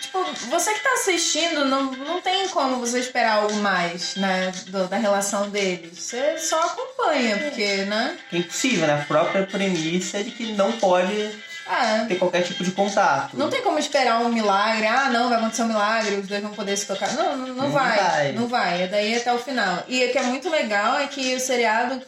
Tipo, 0.00 0.24
você 0.48 0.72
que 0.74 0.80
tá 0.80 0.92
assistindo, 0.92 1.64
não, 1.64 1.90
não 1.90 2.20
tem 2.20 2.48
como 2.48 2.76
você 2.76 3.00
esperar 3.00 3.38
algo 3.38 3.54
mais, 3.54 4.14
né? 4.14 4.52
Do, 4.68 4.86
da 4.86 4.96
relação 4.96 5.50
deles. 5.50 5.98
Você 5.98 6.38
só 6.38 6.60
acompanha, 6.66 7.36
porque, 7.36 7.78
né? 7.78 8.16
É 8.32 8.36
impossível, 8.36 8.86
né? 8.86 9.00
A 9.00 9.04
própria 9.04 9.44
premissa 9.44 10.18
é 10.18 10.22
de 10.22 10.30
que 10.30 10.52
não 10.52 10.70
pode 10.72 11.20
é. 11.68 12.04
ter 12.06 12.14
qualquer 12.14 12.42
tipo 12.42 12.62
de 12.62 12.70
contato. 12.70 13.36
Não 13.36 13.50
tem 13.50 13.60
como 13.60 13.78
esperar 13.78 14.20
um 14.20 14.28
milagre. 14.28 14.86
Ah, 14.86 15.10
não, 15.10 15.28
vai 15.28 15.38
acontecer 15.38 15.62
um 15.62 15.68
milagre, 15.68 16.14
os 16.14 16.28
dois 16.28 16.42
vão 16.42 16.52
poder 16.52 16.76
se 16.76 16.86
tocar. 16.86 17.12
Não, 17.14 17.36
não, 17.36 17.46
não, 17.48 17.54
não 17.54 17.70
vai, 17.70 17.98
vai, 17.98 18.32
Não 18.32 18.46
vai. 18.46 18.82
É 18.82 18.86
daí 18.86 19.16
até 19.16 19.32
o 19.32 19.38
final. 19.38 19.82
E 19.88 20.04
o 20.04 20.12
que 20.12 20.18
é 20.18 20.22
muito 20.22 20.48
legal 20.48 20.96
é 20.96 21.08
que 21.08 21.34
o 21.34 21.40
seriado, 21.40 22.00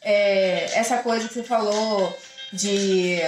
é, 0.00 0.70
essa 0.74 0.98
coisa 0.98 1.26
que 1.26 1.34
você 1.34 1.42
falou 1.42 2.16
de 2.52 3.18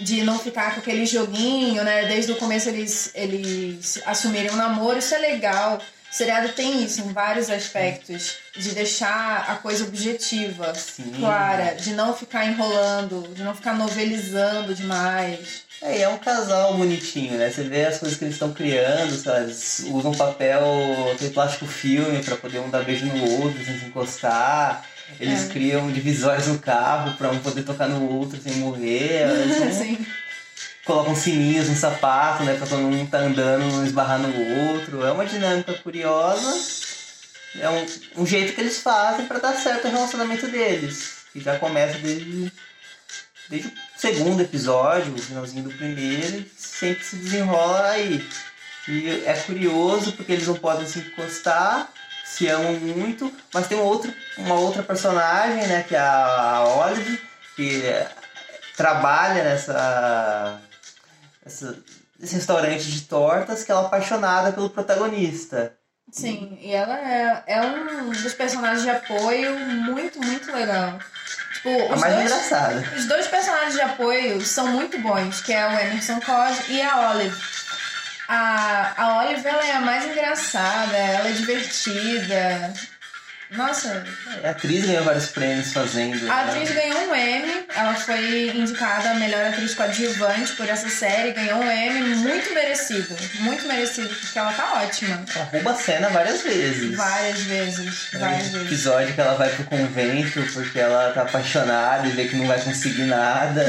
de 0.00 0.22
não 0.22 0.38
ficar 0.38 0.74
com 0.74 0.80
aquele 0.80 1.04
joguinho, 1.06 1.84
né? 1.84 2.06
Desde 2.06 2.32
o 2.32 2.36
começo 2.36 2.68
eles, 2.68 3.10
eles 3.14 4.00
assumirem 4.06 4.50
um 4.50 4.56
namoro, 4.56 4.98
isso 4.98 5.14
é 5.14 5.18
legal. 5.18 5.80
O 6.10 6.14
seriado 6.14 6.48
tem 6.50 6.82
isso 6.82 7.00
em 7.02 7.12
vários 7.12 7.48
aspectos, 7.48 8.38
de 8.56 8.72
deixar 8.74 9.48
a 9.48 9.54
coisa 9.56 9.84
objetiva, 9.84 10.74
Sim. 10.74 11.12
clara, 11.20 11.74
de 11.74 11.92
não 11.92 12.12
ficar 12.12 12.46
enrolando, 12.46 13.32
de 13.32 13.44
não 13.44 13.54
ficar 13.54 13.74
novelizando 13.74 14.74
demais. 14.74 15.62
É, 15.80 16.00
é 16.02 16.08
um 16.08 16.18
casal 16.18 16.74
bonitinho, 16.76 17.38
né? 17.38 17.48
Você 17.48 17.62
vê 17.62 17.86
as 17.86 17.98
coisas 17.98 18.18
que 18.18 18.24
eles 18.24 18.34
estão 18.34 18.52
criando, 18.52 19.14
eles 19.36 19.84
usam 19.88 20.12
papel, 20.12 20.64
aquele 21.14 21.30
plástico 21.30 21.66
filme 21.66 22.22
para 22.24 22.36
poder 22.36 22.58
um 22.58 22.68
dar 22.68 22.84
beijo 22.84 23.06
no 23.06 23.42
outro 23.42 23.64
sem 23.64 23.78
se 23.78 23.86
encostar. 23.86 24.84
Eles 25.18 25.44
é. 25.44 25.52
criam 25.52 25.90
divisórias 25.90 26.46
no 26.46 26.58
carro 26.58 27.16
para 27.16 27.30
um 27.30 27.38
poder 27.38 27.62
tocar 27.62 27.88
no 27.88 28.08
outro 28.18 28.40
sem 28.40 28.54
morrer. 28.56 29.26
Sim. 29.72 30.06
Colocam 30.84 31.14
sininhos 31.14 31.68
no 31.68 31.76
sapato, 31.76 32.42
né? 32.44 32.54
Pra 32.54 32.66
todo 32.66 32.82
mundo 32.82 33.10
tá 33.10 33.18
andando, 33.18 33.64
não 33.64 33.84
esbarrar 33.84 34.18
no 34.18 34.72
outro. 34.72 35.04
É 35.04 35.12
uma 35.12 35.26
dinâmica 35.26 35.74
curiosa. 35.74 36.90
É 37.58 37.68
um, 37.68 38.22
um 38.22 38.26
jeito 38.26 38.54
que 38.54 38.60
eles 38.60 38.78
fazem 38.78 39.26
para 39.26 39.38
dar 39.38 39.54
certo 39.54 39.88
o 39.88 39.90
relacionamento 39.90 40.46
deles. 40.46 41.18
Que 41.32 41.40
já 41.40 41.58
começa 41.58 41.98
desde, 41.98 42.52
desde 43.48 43.68
o 43.68 43.72
segundo 43.96 44.40
episódio, 44.42 45.14
o 45.14 45.18
finalzinho 45.18 45.64
do 45.64 45.70
primeiro, 45.70 46.38
e 46.38 46.50
sempre 46.56 47.04
se 47.04 47.16
desenrola 47.16 47.88
aí. 47.90 48.24
E 48.88 49.22
é 49.26 49.34
curioso 49.34 50.12
porque 50.12 50.32
eles 50.32 50.46
não 50.46 50.56
podem 50.56 50.86
se 50.86 51.00
encostar 51.00 51.92
se 52.30 52.48
amam 52.48 52.74
muito, 52.74 53.32
mas 53.52 53.66
tem 53.66 53.78
um 53.78 53.82
outro, 53.82 54.12
uma 54.38 54.54
outra 54.54 54.82
personagem, 54.82 55.66
né, 55.66 55.82
que 55.82 55.96
é 55.96 55.98
a 55.98 56.64
Olive, 56.86 57.20
que 57.56 57.82
trabalha 58.76 59.42
nessa, 59.42 60.60
nessa 61.44 61.76
nesse 62.20 62.34
restaurante 62.34 62.84
de 62.84 63.02
tortas, 63.02 63.64
que 63.64 63.72
ela 63.72 63.82
é 63.82 63.86
apaixonada 63.86 64.52
pelo 64.52 64.70
protagonista. 64.70 65.74
Sim, 66.12 66.58
e 66.60 66.72
ela 66.72 66.98
é, 66.98 67.42
é 67.46 67.62
um 67.62 68.10
dos 68.10 68.34
personagens 68.34 68.82
de 68.82 68.90
apoio 68.90 69.58
muito, 69.58 70.20
muito 70.20 70.52
legal. 70.52 70.98
Tipo, 71.54 71.92
a 71.92 71.96
mais 71.96 72.14
dois, 72.14 72.26
engraçada. 72.26 72.84
Os 72.96 73.06
dois 73.06 73.26
personagens 73.26 73.74
de 73.74 73.80
apoio 73.80 74.40
são 74.40 74.66
muito 74.68 74.98
bons, 74.98 75.40
que 75.40 75.52
é 75.52 75.66
o 75.66 75.70
Emerson 75.70 76.20
Cos 76.20 76.68
e 76.68 76.82
a 76.82 77.10
Olive. 77.10 77.36
A, 78.32 78.94
a 78.96 79.18
Olive 79.18 79.44
ela 79.44 79.66
é 79.66 79.72
a 79.72 79.80
mais 79.80 80.06
engraçada, 80.06 80.96
ela 80.96 81.28
é 81.30 81.32
divertida. 81.32 82.72
Nossa. 83.52 84.04
A 84.44 84.50
atriz 84.50 84.86
ganhou 84.86 85.04
vários 85.04 85.26
prêmios 85.26 85.72
fazendo. 85.72 86.22
A 86.30 86.44
né? 86.44 86.50
atriz 86.50 86.70
ganhou 86.70 87.10
um 87.10 87.14
Emmy, 87.14 87.66
ela 87.74 87.94
foi 87.94 88.50
indicada 88.50 89.10
a 89.10 89.14
melhor 89.14 89.44
atriz 89.46 89.74
coadjuvante 89.74 90.52
por 90.52 90.68
essa 90.68 90.88
série, 90.88 91.32
ganhou 91.32 91.58
um 91.58 91.70
Emmy 91.70 92.14
muito 92.16 92.54
merecido. 92.54 93.16
Muito 93.40 93.66
merecido, 93.66 94.08
porque 94.08 94.38
ela 94.38 94.52
tá 94.52 94.82
ótima. 94.82 95.24
Ela 95.34 95.44
rouba 95.46 95.72
a 95.72 95.74
cena 95.74 96.08
várias 96.10 96.42
vezes. 96.42 96.96
Várias 96.96 97.40
vezes. 97.40 98.08
Várias 98.12 98.48
vezes. 98.48 98.66
episódio 98.66 99.14
que 99.14 99.20
ela 99.20 99.34
vai 99.34 99.48
pro 99.50 99.64
convento 99.64 100.42
porque 100.52 100.78
ela 100.78 101.12
tá 101.12 101.22
apaixonada 101.22 102.06
e 102.06 102.10
vê 102.10 102.28
que 102.28 102.36
não 102.36 102.46
vai 102.46 102.60
conseguir 102.60 103.04
nada. 103.04 103.64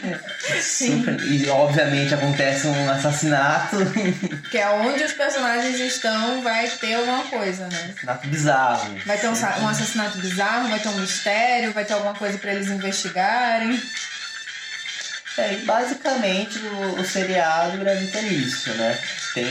Sim. 0.60 0.98
Super... 0.98 1.20
E 1.24 1.48
obviamente 1.48 2.14
acontece 2.14 2.66
um 2.66 2.90
assassinato. 2.90 3.76
Que 4.50 4.58
é 4.58 4.68
onde 4.70 5.02
os 5.02 5.12
personagens 5.12 5.80
estão, 5.80 6.42
vai 6.42 6.68
ter 6.68 6.94
alguma 6.94 7.24
coisa, 7.24 7.66
né? 7.66 7.90
Assassinato 7.90 8.28
bizarro. 8.28 8.96
Vai 9.06 9.13
ter 9.18 9.28
um, 9.28 9.32
um 9.32 9.68
assassinato 9.68 10.18
bizarro, 10.18 10.68
vai 10.68 10.78
ter 10.78 10.88
um 10.88 10.98
mistério, 10.98 11.72
vai 11.72 11.84
ter 11.84 11.92
alguma 11.94 12.14
coisa 12.14 12.38
para 12.38 12.52
eles 12.52 12.68
investigarem. 12.68 13.80
É, 15.36 15.56
basicamente 15.64 16.58
o, 16.58 17.00
o 17.00 17.04
seriado 17.04 17.76
gravita 17.78 18.22
nisso, 18.22 18.70
né? 18.74 18.96
Tem, 19.34 19.46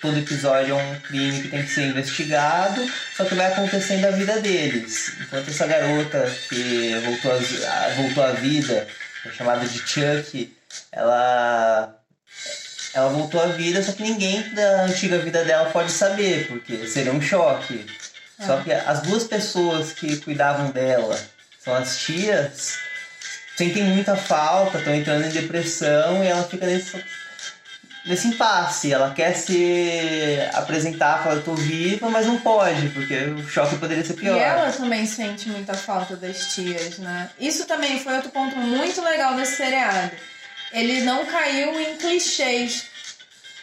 todo 0.00 0.18
episódio 0.18 0.76
é 0.76 0.82
um 0.82 0.98
crime 0.98 1.42
que 1.42 1.48
tem 1.48 1.62
que 1.62 1.70
ser 1.70 1.82
investigado, 1.82 2.84
só 3.16 3.24
que 3.24 3.36
vai 3.36 3.46
acontecendo 3.46 4.04
a 4.06 4.10
vida 4.10 4.40
deles. 4.40 5.12
Enquanto 5.20 5.48
essa 5.48 5.66
garota 5.66 6.28
que 6.48 6.92
voltou, 7.04 7.32
a, 7.32 7.88
voltou 7.94 8.24
à 8.24 8.32
vida, 8.32 8.88
é 9.24 9.30
chamada 9.30 9.64
de 9.64 9.78
Chuck, 9.78 10.56
ela 10.90 11.94
ela 12.94 13.10
voltou 13.10 13.40
à 13.40 13.46
vida, 13.46 13.80
só 13.80 13.92
que 13.92 14.02
ninguém 14.02 14.42
da 14.54 14.82
antiga 14.82 15.18
vida 15.18 15.44
dela 15.44 15.70
pode 15.70 15.92
saber, 15.92 16.48
porque 16.48 16.86
seria 16.86 17.12
um 17.12 17.20
choque. 17.20 17.86
Só 18.40 18.60
que 18.60 18.72
as 18.72 19.02
duas 19.02 19.24
pessoas 19.24 19.92
que 19.92 20.16
cuidavam 20.18 20.70
dela 20.70 21.18
são 21.62 21.74
as 21.74 21.98
tias, 21.98 22.78
sentem 23.56 23.82
muita 23.82 24.16
falta, 24.16 24.78
estão 24.78 24.94
entrando 24.94 25.26
em 25.26 25.30
depressão 25.30 26.22
e 26.22 26.28
ela 26.28 26.44
fica 26.44 26.64
nesse, 26.64 27.04
nesse 28.06 28.28
impasse. 28.28 28.92
Ela 28.92 29.12
quer 29.12 29.34
se 29.34 30.38
apresentar, 30.54 31.24
falar, 31.24 31.42
tô 31.42 31.54
viva, 31.54 32.08
mas 32.08 32.26
não 32.26 32.38
pode, 32.38 32.88
porque 32.90 33.14
o 33.14 33.48
choque 33.48 33.76
poderia 33.76 34.04
ser 34.04 34.14
pior. 34.14 34.36
E 34.36 34.40
ela 34.40 34.70
também 34.70 35.04
sente 35.04 35.48
muita 35.48 35.74
falta 35.74 36.16
das 36.16 36.54
tias, 36.54 36.98
né? 36.98 37.30
Isso 37.40 37.66
também 37.66 37.98
foi 37.98 38.14
outro 38.14 38.30
ponto 38.30 38.56
muito 38.56 39.02
legal 39.02 39.34
desse 39.34 39.56
seriado. 39.56 40.12
Ele 40.72 41.00
não 41.00 41.26
caiu 41.26 41.78
em 41.80 41.96
clichês. 41.96 42.86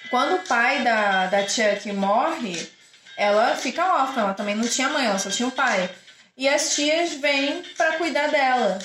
Quando 0.10 0.36
o 0.36 0.39
pai 0.39 0.84
da, 0.84 1.27
da 1.27 1.48
Chuck 1.48 1.91
morre, 1.94 2.75
ela 3.17 3.55
fica 3.55 4.01
órfã, 4.01 4.22
ela 4.22 4.34
também 4.34 4.55
não 4.55 4.67
tinha 4.67 4.89
mãe, 4.89 5.05
ela 5.05 5.19
só 5.19 5.29
tinha 5.29 5.48
o 5.48 5.51
pai. 5.51 5.89
E 6.38 6.48
as 6.50 6.75
tias 6.75 7.13
vêm 7.13 7.63
para 7.77 7.93
cuidar 7.93 8.27
dela. 8.27 8.79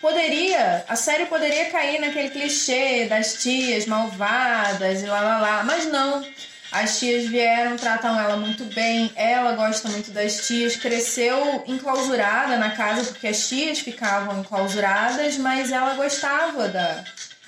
Poderia, 0.00 0.84
a 0.88 0.94
série 0.94 1.26
poderia 1.26 1.70
cair 1.70 2.00
naquele 2.00 2.30
clichê 2.30 3.06
das 3.06 3.34
tias 3.42 3.86
malvadas 3.86 5.02
e 5.02 5.06
lá 5.06 5.20
lá 5.20 5.38
lá, 5.38 5.64
mas 5.64 5.86
não. 5.86 6.24
As 6.70 6.98
tias 6.98 7.26
vieram, 7.26 7.76
tratam 7.76 8.18
ela 8.18 8.36
muito 8.36 8.64
bem, 8.66 9.10
ela 9.16 9.52
gosta 9.52 9.88
muito 9.88 10.10
das 10.10 10.46
tias, 10.46 10.76
cresceu 10.76 11.64
enclausurada 11.66 12.58
na 12.58 12.70
casa 12.70 13.04
porque 13.04 13.26
as 13.26 13.48
tias 13.48 13.78
ficavam 13.78 14.40
enclausuradas, 14.40 15.38
mas 15.38 15.72
ela 15.72 15.94
gostava 15.94 16.68
da, 16.68 17.04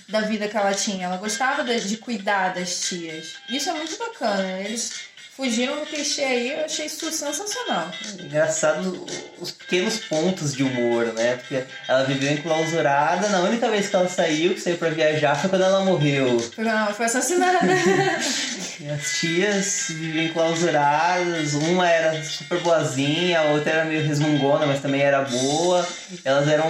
da 0.08 0.22
vida 0.22 0.48
que 0.48 0.56
ela 0.56 0.72
tinha, 0.72 1.04
ela 1.04 1.18
gostava 1.18 1.62
de, 1.62 1.80
de 1.80 1.98
cuidar 1.98 2.54
das 2.54 2.80
tias. 2.80 3.34
Isso 3.48 3.68
é 3.68 3.74
muito 3.74 3.96
bacana. 3.98 4.60
Eles 4.60 5.09
fugiram 5.40 5.80
do 5.80 5.86
clichê 5.86 6.22
aí, 6.22 6.50
eu 6.50 6.66
achei 6.66 6.84
isso 6.84 7.10
sensacional. 7.10 7.90
Engraçado 8.18 9.06
os 9.38 9.50
pequenos 9.50 9.96
pontos 10.00 10.54
de 10.54 10.62
humor, 10.62 11.06
né? 11.14 11.36
Porque 11.36 11.64
ela 11.88 12.04
viveu 12.04 12.30
enclausurada, 12.30 13.26
na 13.30 13.40
única 13.40 13.70
vez 13.70 13.88
que 13.88 13.96
ela 13.96 14.06
saiu, 14.06 14.52
que 14.52 14.60
saiu 14.60 14.76
pra 14.76 14.90
viajar, 14.90 15.34
foi 15.34 15.48
quando 15.48 15.64
ela 15.64 15.82
morreu. 15.82 16.38
Foi 16.38 16.56
quando 16.56 16.68
ela 16.68 16.92
foi 16.92 17.06
assassinada. 17.06 17.58
as 18.94 19.18
tias 19.18 19.86
viviam 19.88 20.26
enclausuradas, 20.26 21.54
uma 21.54 21.88
era 21.88 22.22
super 22.22 22.60
boazinha, 22.60 23.40
a 23.40 23.44
outra 23.44 23.72
era 23.72 23.84
meio 23.86 24.06
resmungona, 24.06 24.66
mas 24.66 24.82
também 24.82 25.00
era 25.00 25.22
boa. 25.22 25.88
Elas 26.22 26.48
eram 26.48 26.68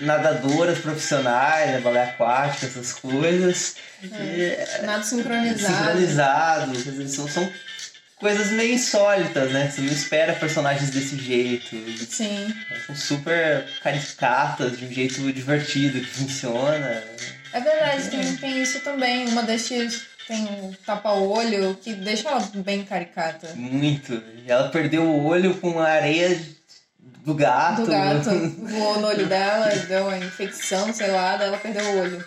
nadadoras 0.00 0.78
profissionais, 0.78 1.70
né, 1.70 1.80
balé 1.80 2.02
aquático, 2.02 2.66
essas 2.66 2.92
coisas. 2.94 3.76
É, 4.12 4.78
e, 4.82 4.86
nada 4.86 5.04
sincronizado. 5.04 5.76
Sincronizado, 5.76 7.08
são, 7.08 7.28
são 7.28 7.52
coisas 8.22 8.52
meio 8.52 8.74
insólitas, 8.74 9.50
né? 9.50 9.68
Você 9.68 9.80
não 9.80 9.92
espera 9.92 10.32
personagens 10.34 10.90
desse 10.90 11.16
jeito. 11.18 11.76
Sim. 12.08 12.54
São 12.86 12.94
super 12.94 13.66
caricatas, 13.82 14.78
de 14.78 14.86
um 14.86 14.92
jeito 14.92 15.30
divertido 15.32 16.00
que 16.00 16.06
funciona. 16.06 17.02
É 17.52 17.60
verdade, 17.60 18.08
tem, 18.08 18.36
tem 18.36 18.62
isso 18.62 18.78
também. 18.80 19.26
Uma 19.26 19.42
das 19.42 19.66
tias 19.66 20.04
tem 20.28 20.44
um 20.44 20.72
tapa-olho 20.86 21.74
que 21.82 21.94
deixa 21.94 22.28
ela 22.28 22.40
bem 22.54 22.84
caricata. 22.84 23.54
Muito. 23.56 24.22
Ela 24.46 24.68
perdeu 24.68 25.02
o 25.02 25.26
olho 25.26 25.56
com 25.56 25.80
a 25.80 25.88
areia 25.88 26.40
do 27.24 27.34
gato. 27.34 27.82
Do 27.82 27.90
gato. 27.90 28.30
Voou 28.62 29.00
no 29.00 29.08
olho 29.08 29.26
dela, 29.26 29.68
deu 29.88 30.06
uma 30.06 30.18
infecção, 30.18 30.94
sei 30.94 31.08
lá, 31.08 31.36
daí 31.36 31.48
ela 31.48 31.58
perdeu 31.58 31.84
o 31.84 31.98
olho. 31.98 32.24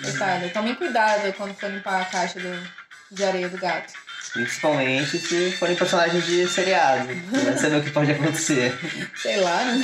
Coitada. 0.00 0.48
Tomem 0.50 0.76
cuidado 0.76 1.32
quando 1.32 1.52
for 1.54 1.68
limpar 1.68 2.02
a 2.02 2.04
caixa 2.04 2.38
do, 2.38 2.68
de 3.10 3.24
areia 3.24 3.48
do 3.48 3.58
gato. 3.58 3.92
Principalmente 4.32 5.18
se 5.18 5.52
forem 5.52 5.76
personagens 5.76 6.24
de 6.24 6.48
seriado. 6.48 7.08
Você 7.30 7.58
saber 7.58 7.76
o 7.76 7.82
que 7.82 7.90
pode 7.90 8.10
acontecer. 8.10 8.74
Sei 9.14 9.36
lá, 9.36 9.64
né? 9.64 9.82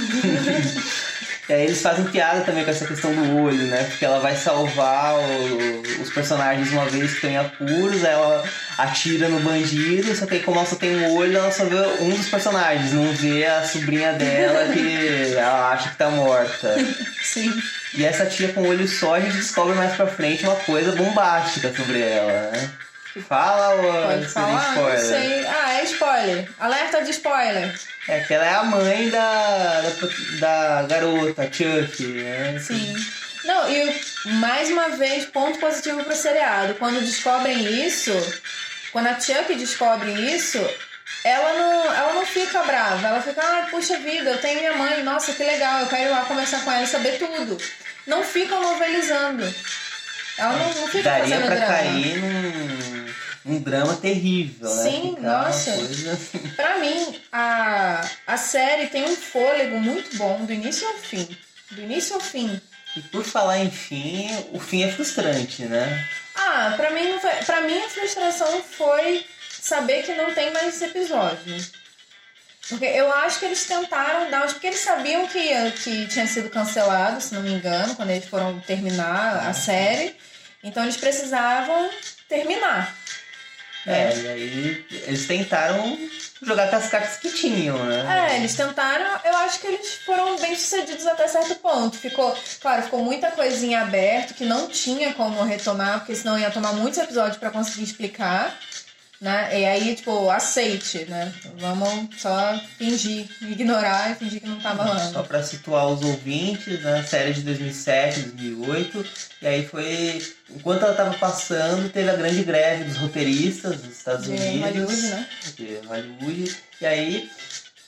E 1.49 1.53
aí 1.55 1.65
eles 1.65 1.81
fazem 1.81 2.05
piada 2.05 2.43
também 2.43 2.63
com 2.63 2.71
essa 2.71 2.87
questão 2.87 3.11
do 3.11 3.43
olho, 3.43 3.65
né? 3.69 3.83
Porque 3.85 4.05
ela 4.05 4.21
vai 4.21 4.37
salvar 4.37 5.15
o, 5.15 6.03
os 6.03 6.11
personagens 6.11 6.71
uma 6.73 6.85
vez 6.85 7.09
que 7.09 7.15
estão 7.15 7.31
em 7.31 7.39
apuros, 7.39 8.05
aí 8.05 8.13
ela 8.13 8.45
atira 8.77 9.31
no 9.31 9.41
bandido, 9.41 10.15
só 10.15 10.27
que 10.27 10.35
aí 10.35 10.43
como 10.43 10.59
ela 10.59 10.67
só 10.67 10.77
tem 10.77 10.95
um 10.95 11.15
olho, 11.15 11.39
ela 11.39 11.51
só 11.51 11.65
vê 11.65 11.77
um 12.03 12.11
dos 12.11 12.29
personagens, 12.29 12.93
não 12.93 13.11
vê 13.15 13.47
a 13.47 13.67
sobrinha 13.67 14.13
dela 14.13 14.71
que 14.75 15.35
ela 15.35 15.73
acha 15.73 15.89
que 15.89 15.97
tá 15.97 16.11
morta. 16.11 16.77
Sim. 17.23 17.51
E 17.95 18.05
essa 18.05 18.27
tia 18.27 18.53
com 18.53 18.61
o 18.61 18.69
olho 18.69 18.87
só, 18.87 19.15
a 19.15 19.21
gente 19.21 19.39
descobre 19.39 19.75
mais 19.75 19.95
pra 19.95 20.07
frente 20.07 20.45
uma 20.45 20.57
coisa 20.57 20.93
bombástica 20.93 21.75
sobre 21.75 22.01
ela, 22.01 22.51
né? 22.51 22.71
Fala 23.21 23.77
Pode 24.07 24.27
falar? 24.29 24.69
Spoiler? 24.71 24.99
Não 24.99 25.09
sei. 25.09 25.47
Ah, 25.47 25.73
é 25.75 25.85
spoiler. 25.85 26.49
Alerta 26.59 27.03
de 27.03 27.11
spoiler. 27.11 27.75
É 28.09 28.21
que 28.21 28.35
ela 28.35 28.45
é 28.45 28.55
a 28.55 28.65
mãe 28.65 29.11
da, 29.11 29.81
da, 30.41 30.83
da 30.83 30.87
garota, 30.89 31.45
Chuck, 31.45 32.03
né? 32.07 32.59
Sim. 32.59 32.95
Não, 33.45 33.71
e 33.71 34.01
mais 34.41 34.71
uma 34.71 34.91
vez, 34.91 35.25
ponto 35.27 35.59
positivo 35.59 36.03
pro 36.05 36.15
seriado. 36.15 36.75
Quando 36.75 37.01
descobrem 37.01 37.87
isso, 37.87 38.13
quando 38.93 39.07
a 39.09 39.21
Chuck 39.21 39.55
descobre 39.55 40.11
isso, 40.13 40.59
ela 41.25 41.53
não, 41.55 41.95
ela 41.95 42.13
não 42.15 42.27
fica 42.27 42.63
brava. 42.63 43.07
Ela 43.09 43.23
fica, 43.23 43.41
ah, 43.41 43.69
puxa 43.71 43.99
vida, 43.99 44.31
eu 44.31 44.39
tenho 44.39 44.61
minha 44.61 44.75
mãe, 44.75 45.03
nossa, 45.03 45.33
que 45.33 45.43
legal, 45.45 45.81
eu 45.81 45.87
quero 45.87 46.03
ir 46.05 46.09
lá 46.09 46.25
conversar 46.25 46.65
com 46.65 46.73
ela 46.73 46.85
e 46.85 46.87
saber 46.87 47.19
tudo. 47.19 47.59
Não 48.07 48.23
ficam 48.23 48.63
novelizando. 48.63 49.45
Ela 50.39 50.53
não, 50.53 50.73
não 50.75 50.87
fica 50.89 51.03
Daria 51.11 51.25
fazendo 51.25 51.47
pra 51.47 51.55
drama. 51.57 51.73
cair 51.73 52.17
num, 52.19 52.88
num 53.49 53.61
drama 53.61 53.97
terrível, 53.97 54.69
né? 54.75 54.91
Sim, 54.91 55.15
Ficar 55.17 55.45
nossa. 55.45 55.73
coisa- 55.73 56.19
Pra 56.57 56.79
mim, 56.79 57.21
a, 57.33 58.09
a 58.27 58.37
série 58.37 58.87
tem 58.89 59.05
um 59.05 59.17
fôlego 59.17 59.79
muito 59.81 60.17
bom 60.17 60.45
do 60.45 60.53
início 60.53 60.87
ao 60.87 60.95
fim. 60.95 61.29
Do 61.71 61.81
início 61.83 62.15
ao 62.15 62.21
fim. 62.21 62.61
E 62.97 63.01
por 63.03 63.25
falar 63.25 63.59
em 63.59 63.71
fim, 63.71 64.29
o 64.53 64.59
fim 64.61 64.83
é 64.83 64.91
frustrante, 64.91 65.63
né? 65.65 66.07
Ah, 66.35 66.75
pra 66.77 66.91
mim, 66.91 67.09
não 67.11 67.21
foi, 67.21 67.31
pra 67.45 67.61
mim 67.63 67.79
a 67.79 67.89
frustração 67.89 68.63
foi 68.63 69.25
saber 69.61 70.03
que 70.05 70.15
não 70.15 70.33
tem 70.33 70.53
mais 70.53 70.81
episódios. 70.81 71.73
Porque 72.69 72.85
eu 72.85 73.11
acho 73.13 73.39
que 73.39 73.47
eles 73.47 73.65
tentaram 73.65 74.31
dar. 74.31 74.47
Porque 74.47 74.67
eles 74.67 74.81
sabiam 74.81 75.27
que, 75.27 75.71
que 75.83 76.07
tinha 76.07 76.27
sido 76.27 76.51
cancelado, 76.51 77.21
se 77.21 77.35
não 77.35 77.43
me 77.43 77.51
engano, 77.53 77.95
quando 77.95 78.11
eles 78.11 78.27
foram 78.29 78.61
terminar 78.61 79.47
a 79.49 79.55
série. 79.55 80.15
Então 80.63 80.83
eles 80.83 80.97
precisavam 80.97 81.89
terminar. 82.29 82.95
É, 83.89 84.17
e 84.17 84.29
aí 84.29 84.87
eles 85.07 85.27
tentaram 85.27 85.99
jogar 86.43 86.71
com 86.71 86.77
as 86.77 86.89
cartas 86.89 87.17
que 87.17 87.31
tinham, 87.31 87.83
né? 87.85 88.31
É, 88.31 88.37
eles 88.37 88.55
tentaram, 88.55 89.21
eu 89.25 89.37
acho 89.39 89.61
que 89.61 89.67
eles 89.67 89.95
foram 90.05 90.37
bem 90.39 90.55
sucedidos 90.55 91.07
até 91.07 91.27
certo 91.27 91.57
ponto. 91.57 91.97
Ficou, 91.97 92.37
claro, 92.61 92.83
ficou 92.83 93.03
muita 93.03 93.31
coisinha 93.31 93.83
aberto 93.83 94.35
que 94.35 94.45
não 94.45 94.69
tinha 94.69 95.13
como 95.15 95.43
retomar, 95.43 96.01
porque 96.01 96.15
senão 96.15 96.39
ia 96.39 96.51
tomar 96.51 96.73
muitos 96.75 96.99
episódios 96.99 97.39
pra 97.39 97.51
conseguir 97.51 97.85
explicar, 97.85 98.57
né? 99.21 99.61
E 99.61 99.65
aí, 99.65 99.95
tipo, 99.97 100.31
aceite, 100.31 101.05
né? 101.07 101.33
Vamos 101.59 102.21
só 102.21 102.61
fingir, 102.79 103.27
ignorar 103.43 104.13
e 104.13 104.15
fingir 104.15 104.41
que 104.41 104.47
não 104.47 104.61
tá 104.61 104.77
Só 104.77 104.83
rolando. 104.83 105.25
pra 105.25 105.43
situar 105.43 105.87
os 105.89 106.03
ouvintes, 106.03 106.83
né? 106.83 107.03
Série 107.03 107.33
de 107.33 107.43
2007, 107.43 108.21
2008. 108.21 109.05
E 109.43 109.47
aí 109.47 109.67
foi. 109.67 110.23
Enquanto 110.51 110.85
ela 110.85 110.95
tava 110.95 111.15
passando, 111.15 111.89
teve 111.91 112.09
a 112.11 112.17
grande 112.17 112.43
greve 112.45 112.85
dos 112.85 112.97
roteiristas 112.97 113.81
dos 113.83 113.97
Estados 113.97 114.25
De 114.27 114.31
Unidos. 114.33 114.61
Hollywood, 114.63 115.03
né? 115.03 115.27
De 115.57 115.81
Hollywood. 115.87 116.57
E 116.81 116.87
aí 116.87 117.31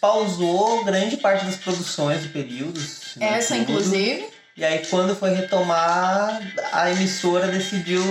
pausou 0.00 0.84
grande 0.84 1.16
parte 1.18 1.44
das 1.44 1.56
produções 1.56 2.22
do 2.22 2.28
período. 2.30 2.80
Essa, 3.20 3.56
inclusive, 3.56 4.28
E 4.56 4.64
aí 4.64 4.84
quando 4.86 5.14
foi 5.14 5.30
retomar, 5.34 6.40
a 6.72 6.90
emissora 6.90 7.46
decidiu 7.48 8.02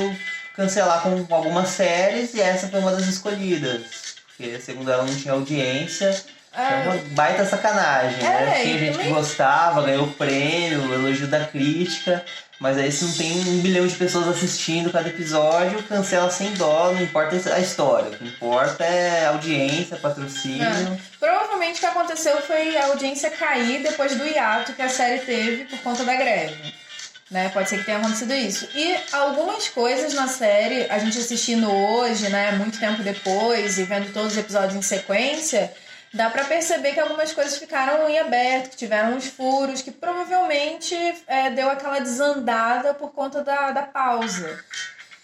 cancelar 0.60 1.02
com 1.02 1.26
algumas 1.34 1.70
séries 1.70 2.34
e 2.34 2.42
essa 2.42 2.68
foi 2.68 2.82
uma 2.82 2.92
das 2.92 3.08
escolhidas. 3.08 3.82
Porque 4.28 4.60
segundo 4.60 4.92
ela 4.92 5.04
não 5.04 5.16
tinha 5.16 5.34
audiência. 5.34 6.12
Foi 6.52 6.64
é, 6.64 6.84
uma 6.86 6.96
baita 7.12 7.46
sacanagem, 7.46 8.18
né? 8.24 8.60
É, 8.60 8.64
Tinha 8.64 8.76
e 8.76 8.80
gente 8.80 8.92
que 8.92 8.98
também- 8.98 9.14
gostava, 9.14 9.84
ganhou 9.84 10.08
prêmio, 10.08 10.94
elogio 10.94 11.28
da 11.28 11.46
crítica, 11.46 12.26
mas 12.60 12.78
aí 12.78 12.92
se 12.92 13.06
não 13.06 13.14
tem 13.14 13.32
um 13.48 13.60
bilhão 13.60 13.86
de 13.88 13.96
pessoas 13.96 14.28
assistindo 14.28 14.92
cada 14.92 15.08
episódio, 15.08 15.82
cancela 15.84 16.30
sem 16.30 16.52
dó, 16.56 16.92
não 16.92 17.02
importa 17.02 17.36
a 17.54 17.60
história. 17.60 18.10
O 18.10 18.18
que 18.18 18.26
importa 18.26 18.84
é 18.84 19.28
audiência, 19.28 19.96
patrocínio. 19.98 20.64
É. 20.64 20.98
Provavelmente 21.20 21.78
o 21.78 21.80
que 21.80 21.86
aconteceu 21.86 22.42
foi 22.42 22.76
a 22.78 22.88
audiência 22.88 23.30
cair 23.30 23.82
depois 23.84 24.16
do 24.16 24.26
hiato 24.28 24.74
que 24.74 24.82
a 24.82 24.90
série 24.90 25.20
teve 25.20 25.66
por 25.66 25.80
conta 25.80 26.04
da 26.04 26.16
greve. 26.16 26.74
Né? 27.30 27.50
Pode 27.50 27.70
ser 27.70 27.78
que 27.78 27.86
tenha 27.86 28.00
acontecido 28.00 28.34
isso. 28.34 28.68
E 28.74 28.98
algumas 29.12 29.68
coisas 29.68 30.14
na 30.16 30.28
série, 30.28 30.90
a 30.90 30.98
gente 30.98 31.18
assistindo 31.20 31.72
hoje, 31.72 32.28
né, 32.30 32.54
muito 32.54 32.80
tempo 32.80 33.04
depois, 33.04 33.78
e 33.78 33.84
vendo 33.84 34.12
todos 34.12 34.32
os 34.32 34.38
episódios 34.38 34.74
em 34.74 34.82
sequência, 34.82 35.72
dá 36.12 36.30
pra 36.32 36.44
perceber 36.46 36.94
que 36.94 37.00
algumas 37.00 37.32
coisas 37.32 37.58
ficaram 37.60 38.10
em 38.10 38.18
aberto, 38.18 38.72
que 38.72 38.78
tiveram 38.78 39.16
uns 39.16 39.28
furos, 39.28 39.84
que 39.84 39.92
provavelmente 39.92 40.96
é, 41.28 41.52
deu 41.52 41.70
aquela 41.70 42.00
desandada 42.00 42.96
por 42.96 43.12
conta 43.12 43.44
da, 43.44 43.72
da 43.72 43.84
pausa. 43.84 44.60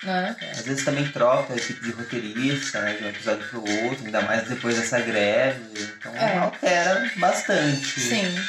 Né? 0.03 0.35
Às 0.51 0.61
vezes 0.61 0.85
também 0.85 1.07
troca 1.07 1.53
a 1.53 1.55
equipe 1.55 1.81
de 1.83 1.89
roteirista, 1.91 2.81
né, 2.81 2.93
de 2.93 3.03
um 3.03 3.09
episódio 3.09 3.47
pro 3.49 3.59
outro, 3.61 4.05
ainda 4.05 4.21
mais 4.21 4.47
depois 4.47 4.77
dessa 4.77 4.99
greve. 4.99 5.59
Então 5.97 6.15
É. 6.15 6.37
altera 6.37 7.11
bastante. 7.17 7.99
Sim. 7.99 8.39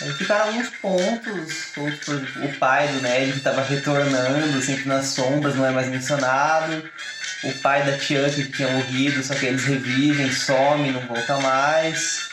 Aí 0.00 0.12
ficaram 0.14 0.46
alguns 0.46 0.68
pontos, 0.76 1.76
o 1.76 2.58
pai 2.58 2.88
do 2.88 3.02
Ned 3.02 3.32
que 3.32 3.38
estava 3.38 3.62
retornando 3.62 4.62
sempre 4.62 4.88
nas 4.88 5.06
sombras, 5.06 5.54
não 5.54 5.66
é 5.66 5.70
mais 5.70 5.88
mencionado. 5.88 6.82
O 7.44 7.52
pai 7.60 7.84
da 7.84 7.98
Chuck 7.98 8.34
que 8.34 8.52
tinha 8.52 8.68
morrido, 8.68 9.22
só 9.22 9.34
que 9.34 9.46
eles 9.46 9.64
revivem, 9.64 10.32
some, 10.32 10.90
não 10.90 11.06
volta 11.06 11.38
mais. 11.38 12.29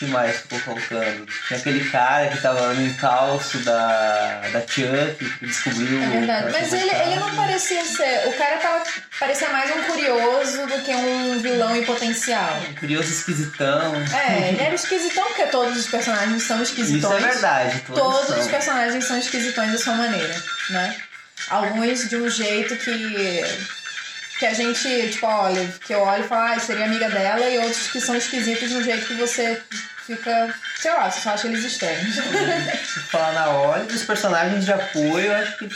Que 0.00 0.06
mais 0.06 0.34
ficou 0.38 0.58
faltando? 0.60 1.26
Tinha 1.46 1.60
aquele 1.60 1.90
cara 1.90 2.28
que 2.28 2.36
estava 2.36 2.72
no 2.72 2.86
encalço 2.86 3.58
da, 3.58 4.40
da 4.50 4.60
Chuck, 4.62 5.14
que 5.38 5.44
descobriu. 5.46 6.02
É 6.02 6.06
verdade. 6.06 6.52
Mas 6.52 6.72
ele, 6.72 6.90
ele 6.90 7.16
não 7.16 7.34
parecia 7.36 7.84
ser. 7.84 8.26
O 8.28 8.32
cara 8.32 8.56
tava, 8.56 8.82
parecia 9.18 9.50
mais 9.50 9.70
um 9.76 9.82
curioso 9.82 10.66
do 10.66 10.80
que 10.82 10.94
um 10.94 11.38
vilão 11.40 11.76
em 11.76 11.84
potencial. 11.84 12.58
Um 12.70 12.74
curioso 12.76 13.10
esquisitão. 13.10 13.92
É, 14.26 14.48
ele 14.48 14.62
era 14.62 14.74
esquisitão 14.74 15.22
porque 15.26 15.44
todos 15.48 15.76
os 15.76 15.86
personagens 15.86 16.42
são 16.44 16.62
Isso 16.62 16.72
esquisitões. 16.72 17.22
é 17.22 17.28
verdade, 17.28 17.80
todos, 17.86 18.00
Todos 18.02 18.26
são. 18.28 18.40
os 18.40 18.46
personagens 18.48 19.04
são 19.04 19.18
esquisitões 19.18 19.70
da 19.72 19.78
sua 19.78 19.94
maneira, 19.96 20.34
né? 20.70 20.96
Alguns 21.50 22.08
de 22.08 22.16
um 22.16 22.28
jeito 22.30 22.74
que. 22.76 23.44
Que 24.40 24.46
a 24.46 24.54
gente, 24.54 25.10
tipo, 25.12 25.26
olha, 25.26 25.64
que 25.86 25.92
eu 25.92 26.00
olho 26.00 26.24
e 26.24 26.26
falo, 26.26 26.54
ah, 26.54 26.58
seria 26.58 26.86
amiga 26.86 27.08
dela, 27.10 27.48
e 27.48 27.58
outros 27.58 27.88
que 27.88 28.00
são 28.00 28.16
esquisitos 28.16 28.72
um 28.72 28.82
jeito 28.82 29.06
que 29.06 29.14
você 29.14 29.62
fica, 30.06 30.52
sei 30.80 30.90
lá, 30.92 31.10
você 31.10 31.20
só 31.20 31.30
acha 31.30 31.46
eles 31.46 31.62
estranhos. 31.64 32.14
Se 32.94 33.00
falar 33.10 33.32
na 33.34 33.48
hora, 33.50 33.84
os 33.84 34.02
personagens 34.02 34.64
de 34.64 34.72
apoio 34.72 35.26
eu 35.26 35.36
acho 35.36 35.58
que 35.58 35.68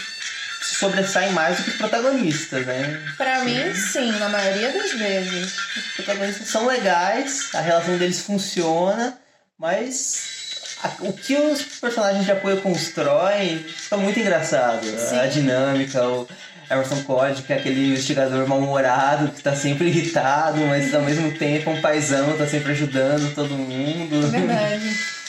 sobressaem 0.63 1.31
mais 1.33 1.59
do 1.59 1.65
que 1.65 1.71
os 1.71 1.77
protagonistas, 1.77 2.67
né? 2.67 3.01
pra 3.19 3.45
mim, 3.45 3.75
sim, 3.75 4.11
na 4.13 4.29
maioria 4.31 4.73
das 4.73 4.93
vezes. 4.93 5.53
Os 5.77 5.93
protagonistas 5.97 6.49
são 6.49 6.67
legais, 6.67 7.51
a 7.55 7.61
relação 7.61 7.97
deles 7.99 8.21
funciona, 8.21 9.17
mas 9.59 10.73
a- 10.83 10.91
o 11.01 11.13
que 11.13 11.37
os 11.37 11.63
personagens 11.63 12.25
de 12.25 12.33
apoio 12.33 12.61
constroem 12.63 13.59
fica 13.59 13.97
muito 13.99 14.19
engraçado. 14.19 14.85
Sim. 14.85 15.21
A 15.21 15.27
dinâmica, 15.27 16.03
o 16.09 16.27
Emerson 16.75 17.03
Code, 17.05 17.43
que 17.43 17.53
é 17.53 17.57
aquele 17.57 17.89
investigador 17.89 18.47
mal-humorado, 18.47 19.29
que 19.29 19.43
tá 19.43 19.55
sempre 19.55 19.87
irritado, 19.87 20.61
mas 20.67 20.95
ao 20.95 21.03
mesmo 21.03 21.33
tempo 21.33 21.71
é 21.71 21.73
um 21.73 21.81
paizão, 21.81 22.37
tá 22.37 22.47
sempre 22.47 22.73
ajudando 22.73 23.35
todo 23.35 23.51
mundo. 23.55 24.27
É 24.27 24.31
verdade. 24.31 25.15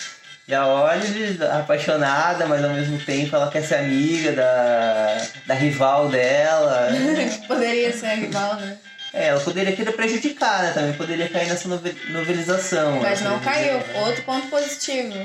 E 0.48 0.54
a 0.54 0.68
Olive, 0.68 1.44
apaixonada, 1.44 2.46
mas 2.46 2.64
ao 2.64 2.70
mesmo 2.70 3.00
tempo 3.00 3.36
ela 3.36 3.50
quer 3.50 3.64
ser 3.64 3.78
amiga 3.78 4.32
da, 4.32 5.26
da 5.48 5.56
rival 5.56 6.08
dela. 6.08 6.90
Poderia 7.48 7.92
ser 7.92 8.06
a 8.06 8.14
rival, 8.14 8.56
né? 8.58 8.78
É, 9.12 9.30
ela 9.30 9.40
poderia 9.40 9.74
querer 9.74 9.94
prejudicar, 9.94 10.62
né? 10.62 10.72
Também 10.74 10.94
poderia 10.94 11.30
cair 11.30 11.48
nessa 11.48 11.70
novelização. 11.70 13.00
Mas 13.02 13.22
né? 13.22 13.30
não 13.30 13.40
caiu. 13.40 13.82
Outro 14.02 14.22
ponto 14.24 14.48
positivo. 14.48 15.16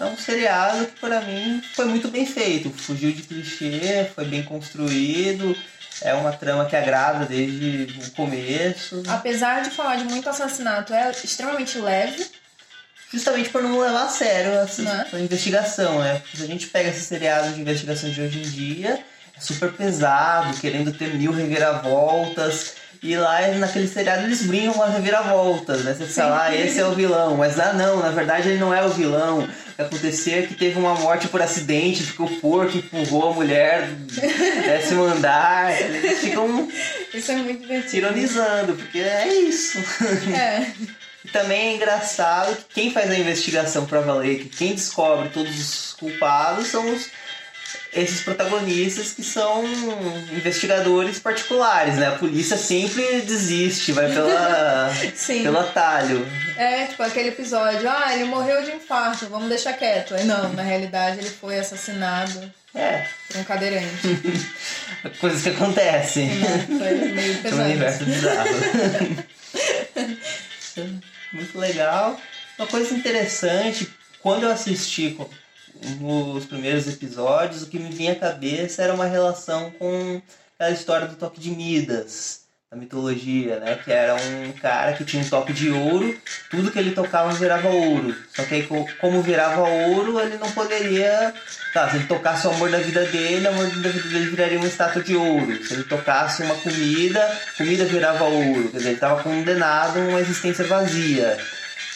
É 0.00 0.04
um 0.04 0.16
seriado 0.16 0.86
que 0.86 1.00
para 1.00 1.20
mim 1.22 1.62
foi 1.74 1.86
muito 1.86 2.08
bem 2.08 2.26
feito. 2.26 2.70
Fugiu 2.70 3.10
de 3.10 3.22
clichê, 3.22 4.10
foi 4.14 4.26
bem 4.26 4.42
construído. 4.42 5.56
É 6.02 6.14
uma 6.14 6.32
trama 6.32 6.66
que 6.66 6.76
agrada 6.76 7.24
desde 7.24 7.98
o 8.06 8.10
começo. 8.12 9.02
Apesar 9.08 9.62
de 9.62 9.70
falar 9.70 9.96
de 9.96 10.04
muito 10.04 10.28
assassinato, 10.28 10.92
é 10.92 11.10
extremamente 11.10 11.78
leve. 11.78 12.24
Justamente 13.10 13.48
por 13.48 13.62
não 13.62 13.80
levar 13.80 14.04
a 14.04 14.08
sério 14.08 14.52
essa, 14.52 14.82
né? 14.82 15.06
a 15.10 15.18
investigação, 15.18 16.00
né? 16.00 16.18
Porque 16.18 16.36
se 16.36 16.42
a 16.42 16.46
gente 16.46 16.66
pega 16.66 16.90
esse 16.90 17.00
seriado 17.00 17.52
de 17.52 17.60
investigação 17.60 18.10
de 18.10 18.20
hoje 18.20 18.40
em 18.40 18.42
dia, 18.42 19.02
é 19.34 19.40
super 19.40 19.72
pesado, 19.72 20.58
querendo 20.58 20.92
ter 20.92 21.14
mil 21.14 21.32
reviravoltas. 21.32 22.74
E 23.02 23.16
lá 23.16 23.48
naquele 23.56 23.88
seriado 23.88 24.24
eles 24.24 24.42
brincam 24.42 24.74
com 24.74 24.82
as 24.82 24.92
reviravoltas, 24.92 25.84
né? 25.84 25.94
Você 25.94 26.06
fala, 26.06 26.44
ah, 26.44 26.54
esse 26.54 26.78
é 26.78 26.84
o 26.84 26.92
vilão, 26.92 27.36
mas 27.36 27.58
ah 27.58 27.72
não, 27.72 28.00
na 28.00 28.10
verdade 28.10 28.50
ele 28.50 28.58
não 28.58 28.74
é 28.74 28.84
o 28.84 28.90
vilão. 28.90 29.48
Que 29.78 29.82
aconteceu 29.82 30.40
é 30.40 30.42
que 30.42 30.56
teve 30.56 30.76
uma 30.76 30.92
morte 30.96 31.28
por 31.28 31.40
acidente, 31.40 32.02
ficou 32.02 32.26
o 32.26 32.40
porco 32.40 32.78
empurrou 32.78 33.30
a 33.30 33.34
mulher 33.34 33.86
décimo 34.66 35.04
andar. 35.04 35.70
Eles 35.80 36.18
ficam 36.18 36.68
isso 37.14 37.30
é 37.30 37.36
muito 37.36 37.60
divertido. 37.60 37.96
ironizando, 37.98 38.74
porque 38.74 38.98
é 38.98 39.28
isso. 39.28 39.78
É. 40.36 40.66
E 41.24 41.28
também 41.28 41.68
é 41.68 41.74
engraçado 41.76 42.56
que 42.56 42.74
quem 42.74 42.90
faz 42.90 43.08
a 43.08 43.16
investigação 43.16 43.86
pra 43.86 44.00
valer, 44.00 44.40
que 44.40 44.48
quem 44.48 44.74
descobre 44.74 45.28
todos 45.28 45.56
os 45.56 45.92
culpados 45.92 46.66
são 46.66 46.92
os 46.92 47.08
esses 47.92 48.20
protagonistas 48.20 49.12
que 49.12 49.22
são 49.22 49.64
investigadores 50.32 51.18
particulares, 51.18 51.96
né? 51.96 52.08
A 52.08 52.12
polícia 52.12 52.56
sempre 52.56 53.22
desiste, 53.22 53.92
vai 53.92 54.08
pela, 54.12 54.90
pelo 55.26 55.58
atalho. 55.58 56.26
É, 56.56 56.86
tipo 56.86 57.02
aquele 57.02 57.28
episódio, 57.28 57.88
ah, 57.88 58.14
ele 58.14 58.24
morreu 58.24 58.62
de 58.62 58.72
infarto, 58.72 59.26
vamos 59.26 59.48
deixar 59.48 59.72
quieto. 59.72 60.14
Aí 60.14 60.24
não, 60.24 60.52
na 60.52 60.62
realidade 60.62 61.18
ele 61.18 61.30
foi 61.30 61.58
assassinado 61.58 62.52
é. 62.74 63.06
por 63.28 63.38
um 63.38 63.44
cadeirante. 63.44 63.88
Coisas 65.20 65.42
que 65.42 65.48
acontecem. 65.50 66.28
Não, 66.36 66.78
foi 66.78 66.94
meio 66.94 67.38
pesado. 67.42 67.56
No 67.56 67.64
universo 67.64 68.04
bizarro. 68.04 68.50
Muito 71.32 71.58
legal. 71.58 72.20
Uma 72.58 72.66
coisa 72.66 72.94
interessante, 72.94 73.88
quando 74.20 74.44
eu 74.44 74.50
assisti 74.50 75.16
nos 76.00 76.44
primeiros 76.44 76.88
episódios, 76.88 77.62
o 77.62 77.66
que 77.66 77.78
me 77.78 77.90
vinha 77.90 78.12
à 78.12 78.16
cabeça 78.16 78.82
era 78.82 78.94
uma 78.94 79.06
relação 79.06 79.70
com 79.72 80.20
aquela 80.54 80.74
história 80.74 81.06
do 81.06 81.16
toque 81.16 81.40
de 81.40 81.50
Midas, 81.50 82.42
da 82.70 82.76
mitologia, 82.76 83.60
né? 83.60 83.76
Que 83.76 83.92
era 83.92 84.14
um 84.14 84.52
cara 84.52 84.92
que 84.92 85.04
tinha 85.04 85.22
um 85.22 85.28
toque 85.28 85.52
de 85.52 85.70
ouro, 85.70 86.14
tudo 86.50 86.70
que 86.70 86.78
ele 86.78 86.90
tocava 86.90 87.30
virava 87.32 87.68
ouro. 87.68 88.14
Só 88.34 88.44
que 88.44 88.54
aí, 88.56 88.68
como 89.00 89.22
virava 89.22 89.62
ouro, 89.62 90.20
ele 90.20 90.36
não 90.36 90.50
poderia. 90.50 91.32
Tá, 91.72 91.88
se 91.90 91.96
ele 91.96 92.06
tocasse 92.06 92.46
o 92.46 92.50
amor 92.50 92.70
da 92.70 92.78
vida 92.78 93.04
dele, 93.06 93.46
o 93.46 93.50
amor 93.50 93.66
da 93.66 93.88
vida 93.88 94.08
dele 94.08 94.30
viraria 94.30 94.58
uma 94.58 94.66
estátua 94.66 95.02
de 95.02 95.16
ouro. 95.16 95.64
Se 95.64 95.74
ele 95.74 95.84
tocasse 95.84 96.42
uma 96.42 96.54
comida, 96.56 97.40
comida 97.56 97.84
virava 97.84 98.24
ouro. 98.24 98.68
Quer 98.70 98.78
dizer, 98.78 98.88
ele 98.88 98.94
estava 98.96 99.22
condenado 99.22 99.98
a 99.98 100.02
uma 100.02 100.20
existência 100.20 100.66
vazia 100.66 101.38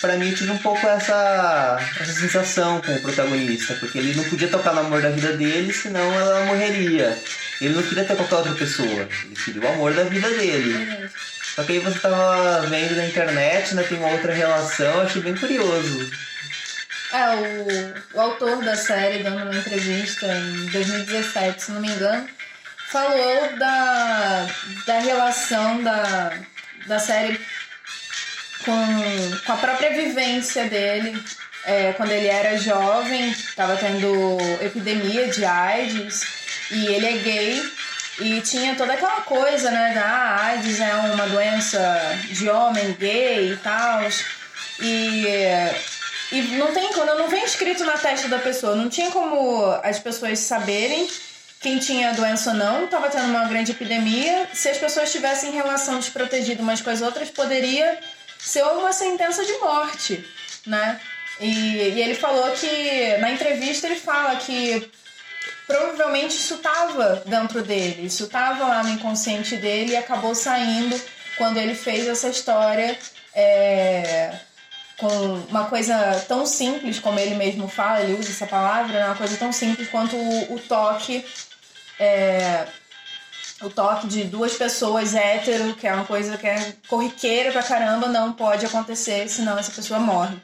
para 0.02 0.16
mim 0.16 0.34
tive 0.34 0.50
um 0.50 0.58
pouco 0.58 0.84
essa, 0.84 1.78
essa 2.00 2.12
sensação 2.12 2.80
com 2.80 2.92
o 2.92 3.00
protagonista, 3.00 3.72
porque 3.74 3.98
ele 3.98 4.16
não 4.16 4.24
podia 4.24 4.48
tocar 4.48 4.74
no 4.74 4.80
amor 4.80 5.00
da 5.00 5.10
vida 5.10 5.32
dele, 5.34 5.72
senão 5.72 6.12
ela 6.12 6.44
morreria. 6.44 7.16
Ele 7.60 7.72
não 7.72 7.82
queria 7.84 8.04
ter 8.04 8.16
qualquer 8.16 8.34
outra 8.34 8.52
pessoa, 8.54 9.08
ele 9.24 9.36
queria 9.36 9.62
o 9.62 9.72
amor 9.74 9.94
da 9.94 10.02
vida 10.02 10.28
dele. 10.28 10.74
Uhum. 10.74 11.08
Só 11.54 11.62
que 11.62 11.72
aí 11.72 11.78
você 11.78 12.00
tava 12.00 12.66
vendo 12.66 12.96
na 12.96 13.06
internet, 13.06 13.76
né, 13.76 13.84
tem 13.84 13.96
uma 13.98 14.08
outra 14.08 14.34
relação, 14.34 14.92
eu 14.92 15.02
achei 15.02 15.22
bem 15.22 15.36
curioso. 15.36 16.10
É, 17.12 17.36
o, 17.36 18.16
o 18.16 18.20
autor 18.20 18.64
da 18.64 18.74
série, 18.74 19.22
dando 19.22 19.44
uma 19.44 19.54
entrevista 19.54 20.26
em 20.26 20.66
2017, 20.66 21.62
se 21.62 21.70
não 21.70 21.80
me 21.80 21.88
engano, 21.88 22.26
falou 22.88 23.56
da, 23.56 24.48
da 24.84 24.98
relação 24.98 25.80
da, 25.84 26.32
da 26.88 26.98
série 26.98 27.38
com, 28.64 29.44
com 29.44 29.52
a 29.52 29.56
própria 29.56 29.90
vivência 29.90 30.64
dele. 30.66 31.22
É, 31.64 31.92
quando 31.92 32.10
ele 32.10 32.26
era 32.26 32.58
jovem, 32.58 33.30
estava 33.30 33.76
tendo 33.76 34.36
epidemia 34.60 35.28
de 35.28 35.44
AIDS 35.44 36.24
e 36.72 36.86
ele 36.86 37.06
é 37.06 37.12
gay 37.18 37.62
e 38.20 38.40
tinha 38.40 38.74
toda 38.74 38.92
aquela 38.92 39.20
coisa, 39.22 39.70
né, 39.70 39.92
da 39.94 40.02
ah, 40.02 40.44
AIDS 40.46 40.80
é 40.80 40.94
uma 40.94 41.26
doença 41.28 41.80
de 42.30 42.48
homem 42.48 42.92
gay 42.98 43.52
e 43.52 43.56
tal. 43.56 44.00
E, 44.80 45.24
e 46.32 46.42
não 46.56 46.72
tem 46.72 46.92
quando 46.92 47.16
não 47.16 47.28
vem 47.28 47.44
escrito 47.44 47.84
na 47.84 47.92
testa 47.92 48.28
da 48.28 48.38
pessoa, 48.38 48.74
não 48.74 48.88
tinha 48.88 49.10
como 49.10 49.64
as 49.82 49.98
pessoas 49.98 50.38
saberem 50.40 51.08
quem 51.60 51.78
tinha 51.78 52.12
doença 52.12 52.50
ou 52.50 52.56
não, 52.56 52.84
estava 52.84 53.08
tendo 53.08 53.26
uma 53.26 53.44
grande 53.44 53.70
epidemia. 53.70 54.48
Se 54.52 54.68
as 54.68 54.78
pessoas 54.78 55.12
tivessem 55.12 55.52
relação 55.52 55.98
desprotegida 55.98 56.60
umas 56.60 56.80
com 56.80 56.90
as 56.90 57.00
outras, 57.00 57.30
poderia 57.30 57.98
ser 58.44 58.62
uma 58.64 58.92
sentença 58.92 59.44
de 59.44 59.52
morte, 59.58 60.24
né? 60.66 61.00
E, 61.40 61.46
e 61.46 62.00
ele 62.00 62.14
falou 62.14 62.50
que, 62.52 63.16
na 63.18 63.30
entrevista, 63.30 63.86
ele 63.86 63.96
fala 63.96 64.36
que 64.36 64.90
provavelmente 65.66 66.34
isso 66.34 66.54
estava 66.54 67.22
dentro 67.24 67.62
dele, 67.62 68.06
isso 68.06 68.24
estava 68.24 68.66
lá 68.66 68.82
no 68.82 68.90
inconsciente 68.90 69.56
dele 69.56 69.92
e 69.92 69.96
acabou 69.96 70.34
saindo 70.34 71.00
quando 71.38 71.56
ele 71.56 71.74
fez 71.74 72.06
essa 72.06 72.28
história 72.28 72.98
é, 73.34 74.34
com 74.98 75.06
uma 75.48 75.64
coisa 75.66 76.24
tão 76.28 76.44
simples 76.44 76.98
como 76.98 77.18
ele 77.18 77.34
mesmo 77.36 77.68
fala, 77.68 78.02
ele 78.02 78.18
usa 78.18 78.30
essa 78.30 78.46
palavra, 78.46 78.98
né? 78.98 79.06
uma 79.06 79.16
coisa 79.16 79.36
tão 79.36 79.52
simples 79.52 79.88
quanto 79.88 80.16
o, 80.16 80.54
o 80.54 80.58
toque 80.58 81.24
é, 81.98 82.66
o 83.62 83.70
toque 83.70 84.06
de 84.06 84.24
duas 84.24 84.54
pessoas 84.54 85.14
hétero, 85.14 85.74
que 85.74 85.86
é 85.86 85.94
uma 85.94 86.04
coisa 86.04 86.36
que 86.36 86.46
é 86.46 86.74
corriqueira 86.88 87.52
pra 87.52 87.62
caramba, 87.62 88.08
não 88.08 88.32
pode 88.32 88.66
acontecer, 88.66 89.28
senão 89.28 89.58
essa 89.58 89.70
pessoa 89.70 90.00
morre. 90.00 90.36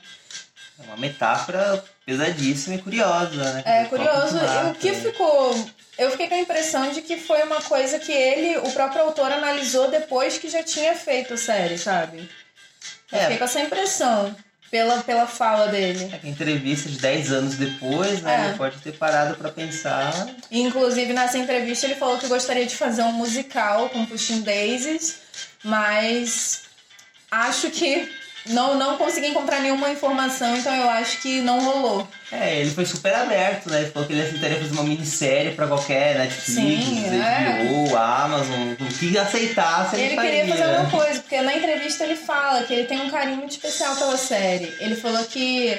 É 0.79 0.87
uma 0.87 0.97
metáfora 0.97 1.85
pesadíssima 2.07 2.77
e 2.77 2.83
curiosa, 2.83 3.53
né? 3.53 3.63
É 3.65 3.85
curioso. 3.85 4.37
E 4.39 4.71
o 4.71 4.75
que 4.75 4.93
ficou. 4.95 5.69
Eu 5.99 6.13
fiquei 6.13 6.29
com 6.29 6.35
a 6.35 6.39
impressão 6.39 6.91
de 6.93 7.03
que 7.03 7.17
foi 7.17 7.43
uma 7.43 7.61
coisa 7.61 7.99
que 7.99 8.13
ele, 8.13 8.59
o 8.59 8.71
próprio 8.73 9.03
autor, 9.03 9.33
analisou 9.33 9.91
depois 9.91 10.39
que 10.39 10.49
já 10.49 10.63
tinha 10.63 10.95
feito 10.95 11.35
a 11.35 11.37
série, 11.37 11.77
sabe? 11.77 12.31
Eu 13.11 13.19
é. 13.19 13.23
fiquei 13.23 13.39
com 13.39 13.45
essa 13.45 13.61
impressão 13.61 14.37
pela, 14.71 15.03
pela 15.03 15.27
fala 15.27 15.69
dele. 15.69 16.11
É 16.23 16.29
entrevista 16.29 16.89
de 16.89 16.99
10 16.99 17.33
anos 17.33 17.55
depois, 17.57 18.23
né? 18.23 18.45
É. 18.45 18.49
Ele 18.49 18.59
pode 18.59 18.79
ter 18.79 18.93
parado 18.93 19.37
para 19.37 19.51
pensar. 19.51 20.29
Inclusive, 20.51 21.13
nessa 21.13 21.39
entrevista, 21.39 21.87
ele 21.87 21.95
falou 21.95 22.19
que 22.19 22.27
gostaria 22.27 22.67
de 22.67 22.77
fazer 22.77 23.03
um 23.03 23.13
musical 23.13 23.89
com 23.89 24.05
Pushing 24.05 24.43
Daisies, 24.43 25.19
mas 25.65 26.63
acho 27.31 27.71
que 27.71 28.09
não, 28.49 28.77
não 28.77 28.97
consegui 28.97 29.29
encontrar 29.29 29.61
nenhuma 29.61 29.91
informação, 29.91 30.57
então 30.57 30.75
eu 30.75 30.89
acho 30.91 31.21
que 31.21 31.41
não 31.41 31.61
rolou. 31.61 32.09
É, 32.31 32.61
ele 32.61 32.71
foi 32.71 32.85
super 32.85 33.15
aberto, 33.15 33.71
né? 33.71 33.83
Ele 33.83 33.91
falou 33.91 34.07
que 34.07 34.15
ele 34.15 34.23
aceitaria 34.23 34.59
fazer 34.59 34.73
uma 34.73 34.83
minissérie 34.83 35.55
pra 35.55 35.67
qualquer 35.67 36.19
Netflix, 36.19 36.55
Sim, 36.55 37.05
HBO, 37.09 37.97
é. 37.97 37.99
Amazon, 37.99 38.73
o 38.81 38.87
que 38.99 39.17
aceitasse 39.17 39.97
ele, 39.97 40.15
ele 40.15 40.17
queria 40.17 40.47
fazer 40.47 40.63
alguma 40.65 40.91
coisa, 40.91 41.21
porque 41.21 41.41
na 41.41 41.57
entrevista 41.57 42.05
ele 42.05 42.17
fala 42.17 42.63
que 42.65 42.75
ele 42.75 42.87
tem 42.87 43.01
um 43.01 43.11
carinho 43.11 43.37
muito 43.37 43.53
especial 43.53 43.97
pela 43.97 44.17
série. 44.17 44.75
Ele 44.81 44.97
falou 44.97 45.25
que 45.25 45.79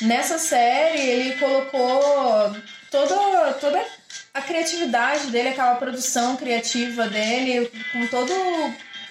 nessa 0.00 0.38
série 0.38 1.00
ele 1.00 1.32
colocou 1.36 2.56
toda, 2.90 3.52
toda 3.60 3.84
a 4.32 4.40
criatividade 4.40 5.26
dele, 5.26 5.50
aquela 5.50 5.74
produção 5.74 6.36
criativa 6.36 7.06
dele, 7.08 7.70
com 7.92 8.06
todo... 8.06 8.32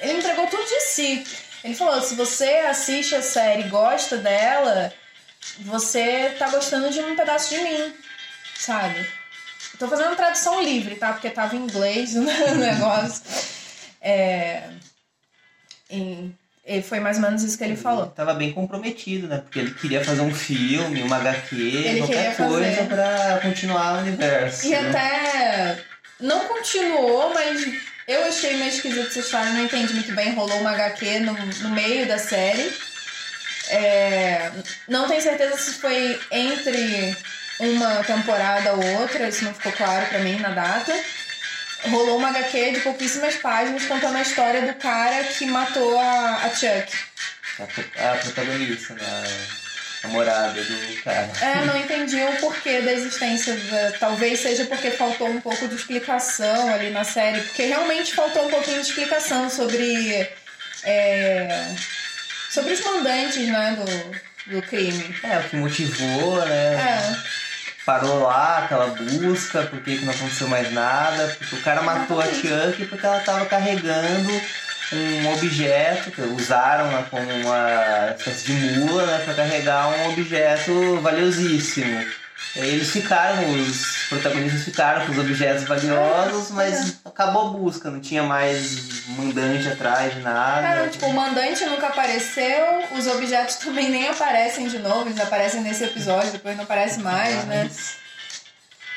Ele 0.01 0.19
entregou 0.19 0.47
tudo 0.47 0.63
de 0.63 0.79
si. 0.81 1.25
Ele 1.63 1.73
falou: 1.73 2.01
se 2.01 2.15
você 2.15 2.49
assiste 2.69 3.15
a 3.15 3.21
série 3.21 3.63
e 3.63 3.69
gosta 3.69 4.17
dela, 4.17 4.93
você 5.59 6.35
tá 6.37 6.49
gostando 6.49 6.89
de 6.89 6.99
um 6.99 7.15
pedaço 7.15 7.49
de 7.53 7.61
mim, 7.61 7.93
sabe? 8.55 9.05
tô 9.79 9.87
fazendo 9.87 10.15
tradução 10.15 10.61
livre, 10.61 10.95
tá? 10.95 11.13
Porque 11.13 11.29
tava 11.29 11.55
em 11.55 11.59
inglês 11.59 12.13
o 12.15 12.21
negócio. 12.21 13.23
É. 14.01 14.63
E 15.89 16.81
foi 16.83 16.99
mais 16.99 17.17
ou 17.17 17.23
menos 17.23 17.41
isso 17.41 17.57
que 17.57 17.63
ele 17.63 17.75
falou. 17.75 18.03
Ele 18.03 18.11
tava 18.11 18.33
bem 18.33 18.51
comprometido, 18.51 19.27
né? 19.27 19.39
Porque 19.39 19.57
ele 19.57 19.73
queria 19.73 20.03
fazer 20.03 20.21
um 20.21 20.33
filme, 20.33 21.01
uma 21.01 21.15
HQ, 21.15 21.55
ele 21.55 21.99
qualquer 21.99 22.35
coisa 22.35 22.83
para 22.85 23.39
continuar 23.41 23.95
o 23.95 23.99
universo. 23.99 24.67
E 24.67 24.69
né? 24.69 24.89
até 24.89 25.83
não 26.19 26.47
continuou, 26.47 27.33
mas 27.33 27.65
eu 28.09 28.25
achei 28.25 28.57
meio 28.57 28.69
esquisito 28.69 29.07
essa 29.07 29.19
história, 29.19 29.51
não 29.51 29.65
entendi 29.65 29.93
muito 29.93 30.11
bem. 30.13 30.33
Rolou 30.33 30.59
uma 30.59 30.71
HQ 30.71 31.19
no, 31.19 31.33
no 31.33 31.69
meio 31.69 32.07
da 32.07 32.17
série. 32.17 32.73
É, 33.69 34.51
não 34.87 35.07
tenho 35.07 35.21
certeza 35.21 35.55
se 35.57 35.73
foi 35.73 36.19
entre 36.31 37.15
uma 37.59 38.03
temporada 38.03 38.73
ou 38.73 38.83
outra, 39.01 39.29
isso 39.29 39.43
não 39.43 39.53
ficou 39.53 39.71
claro 39.73 40.07
pra 40.07 40.19
mim 40.19 40.39
na 40.39 40.49
data. 40.49 40.91
Rolou 41.91 42.17
uma 42.17 42.29
HQ 42.29 42.71
de 42.71 42.79
pouquíssimas 42.79 43.35
páginas 43.35 43.85
contando 43.85 44.17
a 44.17 44.21
história 44.23 44.63
do 44.63 44.73
cara 44.79 45.23
que 45.25 45.45
matou 45.45 45.97
a, 45.99 46.35
a 46.45 46.49
Chuck. 46.49 46.91
A, 47.95 48.13
a 48.13 48.17
protagonista, 48.17 48.95
né? 48.95 49.23
Namorada 50.03 50.61
do 50.61 51.01
cara. 51.03 51.29
É, 51.41 51.65
não 51.65 51.77
entendi 51.77 52.21
o 52.23 52.37
porquê 52.37 52.81
da 52.81 52.93
existência. 52.93 53.55
Da... 53.55 53.91
Talvez 53.99 54.39
seja 54.39 54.65
porque 54.65 54.91
faltou 54.91 55.27
um 55.27 55.41
pouco 55.41 55.67
de 55.67 55.75
explicação 55.75 56.73
ali 56.73 56.89
na 56.89 57.03
série, 57.03 57.41
porque 57.41 57.65
realmente 57.65 58.13
faltou 58.13 58.47
um 58.47 58.49
pouquinho 58.49 58.81
de 58.81 58.87
explicação 58.87 59.49
sobre. 59.49 60.29
É... 60.83 61.75
Sobre 62.49 62.73
os 62.73 62.81
mandantes, 62.83 63.47
né, 63.47 63.77
do, 63.77 64.55
do 64.55 64.61
crime. 64.63 65.15
É, 65.21 65.37
o 65.37 65.43
que 65.43 65.55
motivou, 65.55 66.43
né? 66.45 66.73
É 66.73 67.39
parou 67.89 68.19
lá 68.19 68.59
aquela 68.59 68.85
busca, 68.85 69.63
porque 69.63 69.95
não 70.01 70.13
aconteceu 70.13 70.47
mais 70.47 70.71
nada, 70.71 71.35
porque 71.39 71.55
o 71.55 71.61
cara 71.61 71.81
matou 71.81 72.21
a 72.21 72.25
Chuck 72.25 72.85
porque 72.85 73.03
ela 73.03 73.17
estava 73.17 73.47
carregando 73.47 74.31
um 74.91 75.33
objeto, 75.33 76.11
que 76.11 76.21
usaram 76.21 76.87
né, 76.87 77.05
como 77.09 77.23
uma 77.23 78.15
espécie 78.17 78.45
de 78.45 78.53
mula 78.79 79.05
né, 79.05 79.21
para 79.23 79.33
carregar 79.35 79.87
um 79.87 80.11
objeto 80.11 80.99
valiosíssimo. 81.01 82.05
Eles 82.55 82.89
ficaram, 82.89 83.47
os 83.51 84.07
protagonistas 84.09 84.63
ficaram 84.63 85.05
com 85.05 85.11
os 85.11 85.19
objetos 85.19 85.65
valiosos, 85.65 86.49
mas 86.51 86.99
acabou 87.05 87.49
a 87.49 87.51
busca, 87.51 87.91
não 87.91 87.99
tinha 87.99 88.23
mais 88.23 89.05
mandante 89.09 89.67
atrás 89.67 90.15
de 90.15 90.21
nada. 90.21 90.61
Cara, 90.61 90.87
tipo, 90.87 91.05
o 91.05 91.13
mandante 91.13 91.63
nunca 91.65 91.87
apareceu, 91.87 92.83
os 92.97 93.05
objetos 93.05 93.57
também 93.57 93.89
nem 93.89 94.07
aparecem 94.07 94.67
de 94.67 94.79
novo, 94.79 95.09
eles 95.09 95.19
aparecem 95.19 95.61
nesse 95.61 95.83
episódio, 95.83 96.31
depois 96.31 96.55
não 96.55 96.63
aparece 96.63 96.99
mais, 96.99 97.45
mas... 97.45 97.47
né? 97.47 97.69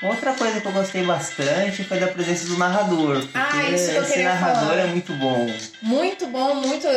Outra 0.02 0.34
coisa 0.34 0.60
que 0.60 0.66
eu 0.66 0.72
gostei 0.72 1.04
bastante 1.04 1.84
foi 1.84 2.00
da 2.00 2.08
presença 2.08 2.46
do 2.46 2.58
narrador. 2.58 3.20
Porque 3.20 3.38
ah, 3.38 3.70
isso 3.70 3.90
que 3.90 3.96
eu 3.96 4.02
esse 4.02 4.22
narrador 4.22 4.70
falar. 4.70 4.80
é 4.80 4.86
muito 4.86 5.12
bom. 5.14 5.46
Muito 5.80 6.26
bom, 6.26 6.54
muito. 6.56 6.88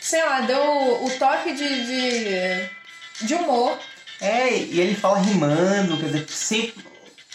Sei 0.00 0.22
lá, 0.22 0.42
deu 0.42 1.04
o 1.04 1.10
toque 1.18 1.54
de, 1.54 1.86
de, 1.86 3.26
de 3.26 3.34
humor. 3.34 3.78
É, 4.20 4.54
e 4.54 4.80
ele 4.80 4.94
fala 4.94 5.18
rimando, 5.18 5.96
quer 5.96 6.06
dizer, 6.06 6.26
sempre. 6.28 6.84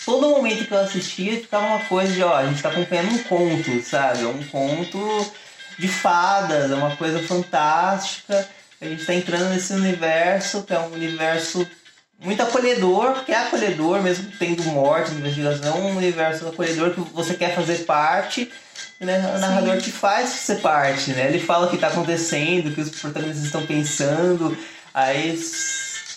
Todo 0.06 0.30
momento 0.30 0.66
que 0.66 0.72
eu 0.72 0.80
assistia 0.80 1.40
ficava 1.40 1.66
uma 1.66 1.80
coisa 1.86 2.12
de, 2.14 2.24
ó, 2.24 2.36
a 2.36 2.46
gente 2.48 2.62
tá 2.62 2.70
acompanhando 2.70 3.12
um 3.12 3.20
conto, 3.20 3.82
sabe? 3.84 4.26
Um 4.26 4.44
conto 4.46 5.32
de 5.78 5.88
fadas, 5.88 6.72
é 6.72 6.76
uma 6.76 6.96
coisa 6.96 7.22
fantástica. 7.28 8.48
A 8.80 8.86
gente 8.86 9.06
tá 9.06 9.14
entrando 9.14 9.50
nesse 9.50 9.74
universo, 9.74 10.64
que 10.64 10.74
é 10.74 10.80
um 10.80 10.94
universo 10.94 11.68
muito 12.24 12.42
acolhedor, 12.42 13.14
porque 13.14 13.32
é 13.32 13.38
acolhedor, 13.38 14.02
mesmo 14.02 14.32
tendo 14.38 14.64
morte, 14.64 15.12
investigação, 15.12 15.80
um 15.80 15.98
universo 15.98 16.48
acolhedor 16.48 16.92
que 16.92 17.02
você 17.14 17.34
quer 17.34 17.56
fazer 17.56 17.80
parte, 17.80 18.52
né? 19.00 19.34
o 19.36 19.40
narrador 19.40 19.76
Sim. 19.76 19.82
te 19.82 19.92
faz 19.92 20.30
ser 20.30 20.62
parte, 20.62 21.12
né? 21.12 21.28
Ele 21.28 21.40
fala 21.40 21.66
o 21.66 21.70
que 21.70 21.76
está 21.76 21.88
acontecendo, 21.88 22.68
o 22.68 22.74
que 22.74 22.82
os 22.82 22.90
protagonistas 22.92 23.46
estão 23.46 23.66
pensando, 23.66 24.56
aí 24.94 25.36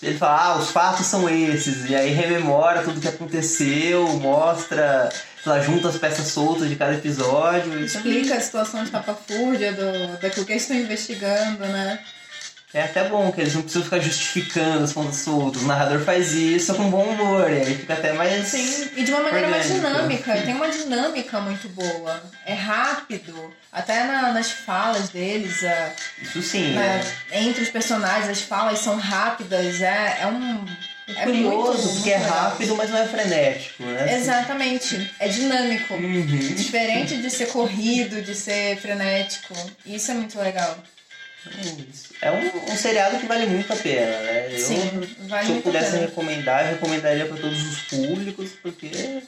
ele 0.03 0.19
fala, 0.19 0.45
ah, 0.45 0.59
os 0.59 0.71
fatos 0.71 1.07
são 1.07 1.29
esses, 1.29 1.89
e 1.89 1.95
aí 1.95 2.13
rememora 2.13 2.83
tudo 2.83 3.01
que 3.01 3.09
aconteceu, 3.09 4.07
mostra, 4.19 5.09
lá, 5.47 5.61
junta 5.61 5.89
as 5.89 5.97
peças 5.97 6.27
soltas 6.27 6.69
de 6.69 6.77
cada 6.77 6.93
episódio. 6.93 7.83
Explica 7.83 8.35
a 8.35 8.41
situação 8.41 8.85
estapafúrdia 8.85 9.73
do, 9.73 10.21
daquilo 10.21 10.45
que 10.45 10.53
eles 10.53 10.63
estão 10.63 10.77
investigando, 10.77 11.65
né? 11.65 11.99
É 12.75 12.83
até 12.83 13.09
bom 13.09 13.31
que 13.31 13.41
eles 13.41 13.55
não 13.55 13.63
precisam 13.63 13.85
ficar 13.85 14.01
justificando 14.01 14.83
as 14.83 14.93
pontas 14.93 15.15
soltas. 15.15 15.63
O 15.63 15.67
narrador 15.67 16.01
faz 16.01 16.33
isso 16.33 16.75
com 16.75 16.91
bom 16.91 17.05
humor, 17.05 17.49
e 17.49 17.59
aí 17.59 17.77
fica 17.77 17.95
até 17.95 18.13
mais. 18.15 18.49
Sim, 18.49 18.91
e 18.97 19.05
de 19.05 19.13
uma 19.13 19.23
maneira 19.23 19.47
orgânico. 19.47 19.69
mais 19.69 19.93
dinâmica. 19.93 20.43
Tem 20.43 20.55
uma 20.55 20.69
dinâmica 20.69 21.41
muito 21.41 21.69
boa. 21.69 22.21
É 22.45 22.53
rápido, 22.53 23.55
até 23.71 24.03
na, 24.03 24.33
nas 24.33 24.51
falas 24.51 25.09
deles. 25.11 25.63
É, 25.63 25.95
isso 26.21 26.43
sim. 26.43 26.77
É. 26.77 27.01
Entre 27.39 27.63
os 27.63 27.71
personagens, 27.71 28.29
as 28.29 28.41
falas 28.41 28.81
são 28.81 28.97
rápidas. 28.97 29.81
É, 29.81 30.19
é 30.23 30.27
um. 30.27 30.65
É, 31.07 31.23
é 31.23 31.25
curioso, 31.27 31.79
muito, 31.79 31.95
porque 31.95 32.11
é 32.11 32.17
rápido, 32.17 32.75
mas 32.75 32.91
não 32.91 32.99
é 32.99 33.07
frenético, 33.07 33.85
né? 33.85 34.17
Exatamente. 34.17 35.13
É 35.21 35.29
dinâmico. 35.29 35.95
Uhum. 35.95 36.55
Diferente 36.57 37.19
de 37.19 37.31
ser 37.31 37.47
corrido, 37.47 38.21
de 38.21 38.35
ser 38.35 38.77
frenético. 38.79 39.55
Isso 39.87 40.11
é 40.11 40.15
muito 40.15 40.37
legal. 40.41 40.77
É 42.23 42.31
um, 42.31 42.73
um, 42.73 42.77
seriado 42.77 43.19
que 43.19 43.27
vale 43.27 43.47
muito 43.47 43.73
a 43.73 43.77
pena, 43.77 44.19
né? 44.23 44.55
Eu, 44.55 44.59
Sim, 44.59 45.09
vale 45.29 45.47
se 45.47 45.53
eu 45.53 45.63
pudesse 45.63 45.97
recomendar, 45.97 46.65
eu 46.65 46.73
recomendaria 46.73 47.27
para 47.27 47.37
todos 47.37 47.67
os 47.67 47.83
públicos, 47.83 48.51
porque 48.63 49.23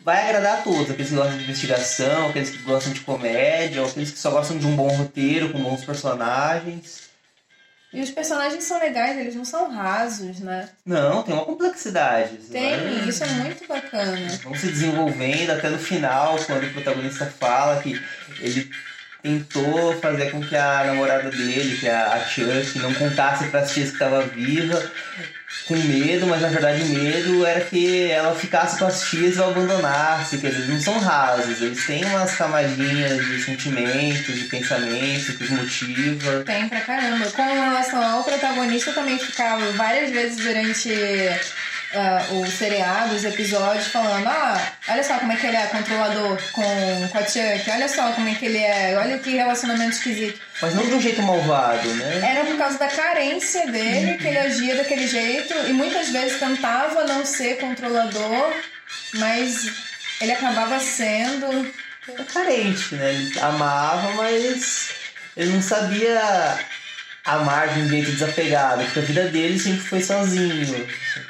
vai 0.00 0.24
agradar 0.24 0.58
a 0.58 0.62
todos, 0.62 0.90
aqueles 0.90 1.10
que 1.10 1.16
gostam 1.16 1.38
de 1.38 1.44
investigação, 1.44 2.28
aqueles 2.28 2.50
que 2.50 2.58
gostam 2.58 2.92
de 2.92 3.00
comédia, 3.00 3.82
ou 3.82 3.88
aqueles 3.88 4.10
que 4.10 4.18
só 4.18 4.30
gostam 4.30 4.58
de 4.58 4.66
um 4.66 4.74
bom 4.74 4.88
roteiro 4.88 5.50
com 5.50 5.62
bons 5.62 5.84
personagens. 5.84 7.04
E 7.92 8.00
os 8.00 8.10
personagens 8.10 8.64
são 8.64 8.80
legais, 8.80 9.16
eles 9.16 9.36
não 9.36 9.44
são 9.44 9.70
rasos, 9.70 10.40
né? 10.40 10.68
Não, 10.84 11.22
tem 11.22 11.32
uma 11.32 11.44
complexidade. 11.44 12.38
Tem, 12.50 12.76
vai... 12.76 13.08
isso 13.08 13.22
é 13.22 13.28
muito 13.28 13.68
bacana. 13.68 14.26
Vão 14.42 14.54
se 14.56 14.66
desenvolvendo 14.66 15.50
até 15.50 15.70
no 15.70 15.78
final, 15.78 16.36
quando 16.44 16.64
o 16.64 16.72
protagonista 16.72 17.24
fala 17.26 17.80
que 17.80 18.02
ele 18.40 18.68
tentou 19.24 19.98
fazer 20.00 20.30
com 20.30 20.42
que 20.42 20.54
a 20.54 20.84
namorada 20.84 21.30
dele, 21.30 21.78
que 21.78 21.88
é 21.88 21.94
a 21.94 22.20
Chuck, 22.20 22.78
não 22.78 22.92
contasse 22.92 23.48
para 23.48 23.60
as 23.60 23.72
que 23.72 23.80
estava 23.80 24.20
viva, 24.20 24.92
com 25.66 25.76
medo, 25.76 26.26
mas 26.26 26.42
na 26.42 26.48
verdade 26.48 26.82
o 26.82 26.86
medo 26.88 27.46
era 27.46 27.62
que 27.62 28.10
ela 28.10 28.34
ficasse 28.34 28.78
com 28.78 28.84
as 28.84 29.08
tias 29.08 29.36
e 29.36 29.42
abandonasse, 29.42 30.36
que 30.36 30.46
eles 30.46 30.68
não 30.68 30.78
são 30.78 30.98
rasos, 30.98 31.62
eles 31.62 31.86
têm 31.86 32.04
umas 32.04 32.36
camadinhas 32.36 33.24
de 33.24 33.42
sentimentos, 33.42 34.34
de 34.34 34.44
pensamentos, 34.44 35.30
que 35.30 35.44
os 35.44 35.50
motiva. 35.50 36.44
Tem 36.44 36.68
pra 36.68 36.82
caramba. 36.82 37.24
Com 37.30 37.42
relação 37.42 38.02
ao 38.02 38.24
protagonista, 38.24 38.92
também 38.92 39.18
ficava 39.18 39.72
várias 39.72 40.10
vezes 40.10 40.44
durante 40.44 40.90
uh, 41.94 42.40
o 42.40 42.50
seriado, 42.50 43.14
os 43.14 43.24
episódios, 43.24 43.86
falando: 43.86 44.26
ah, 44.26 44.72
olha 44.88 45.02
só 45.02 45.18
como 45.18 45.32
é 45.32 45.36
que 45.36 45.46
ele 45.46 45.56
é 45.56 45.66
controlador 45.66 46.38
com, 46.52 47.08
com 47.08 47.18
a 47.18 47.22
Chuck, 47.22 47.70
olha 47.70 47.88
só 47.88 48.12
como 48.12 48.28
é 48.28 48.34
que 48.34 48.46
ele 48.46 48.58
é, 48.58 48.96
olha 48.98 49.18
que 49.18 49.30
relacionamento 49.30 49.92
esquisito. 49.92 50.40
Mas 50.60 50.74
não 50.74 50.84
de 50.86 50.94
um 50.94 51.00
jeito 51.00 51.22
malvado, 51.22 51.88
né? 51.94 52.20
Era 52.30 52.44
por 52.44 52.56
causa 52.56 52.78
da 52.78 52.88
carência 52.88 53.66
dele 53.66 54.12
uhum. 54.12 54.18
que 54.18 54.26
ele 54.26 54.38
agia 54.38 54.76
daquele 54.76 55.06
jeito 55.06 55.54
e 55.68 55.72
muitas 55.72 56.10
vezes 56.10 56.38
tentava 56.38 57.04
não 57.04 57.24
ser 57.24 57.58
controlador, 57.58 58.52
mas 59.14 59.72
ele 60.20 60.32
acabava 60.32 60.78
sendo. 60.78 61.72
Carente, 62.32 62.94
né? 62.96 63.14
Ele 63.14 63.40
amava, 63.40 64.12
mas 64.12 64.90
ele 65.36 65.52
não 65.52 65.62
sabia 65.62 66.58
amar 67.24 67.72
de 67.72 67.80
um 67.80 67.88
jeito 67.88 68.12
desapegado, 68.12 68.84
porque 68.84 68.98
a 68.98 69.02
vida 69.02 69.24
dele 69.28 69.58
sempre 69.58 69.80
foi 69.80 70.02
sozinho. 70.02 70.86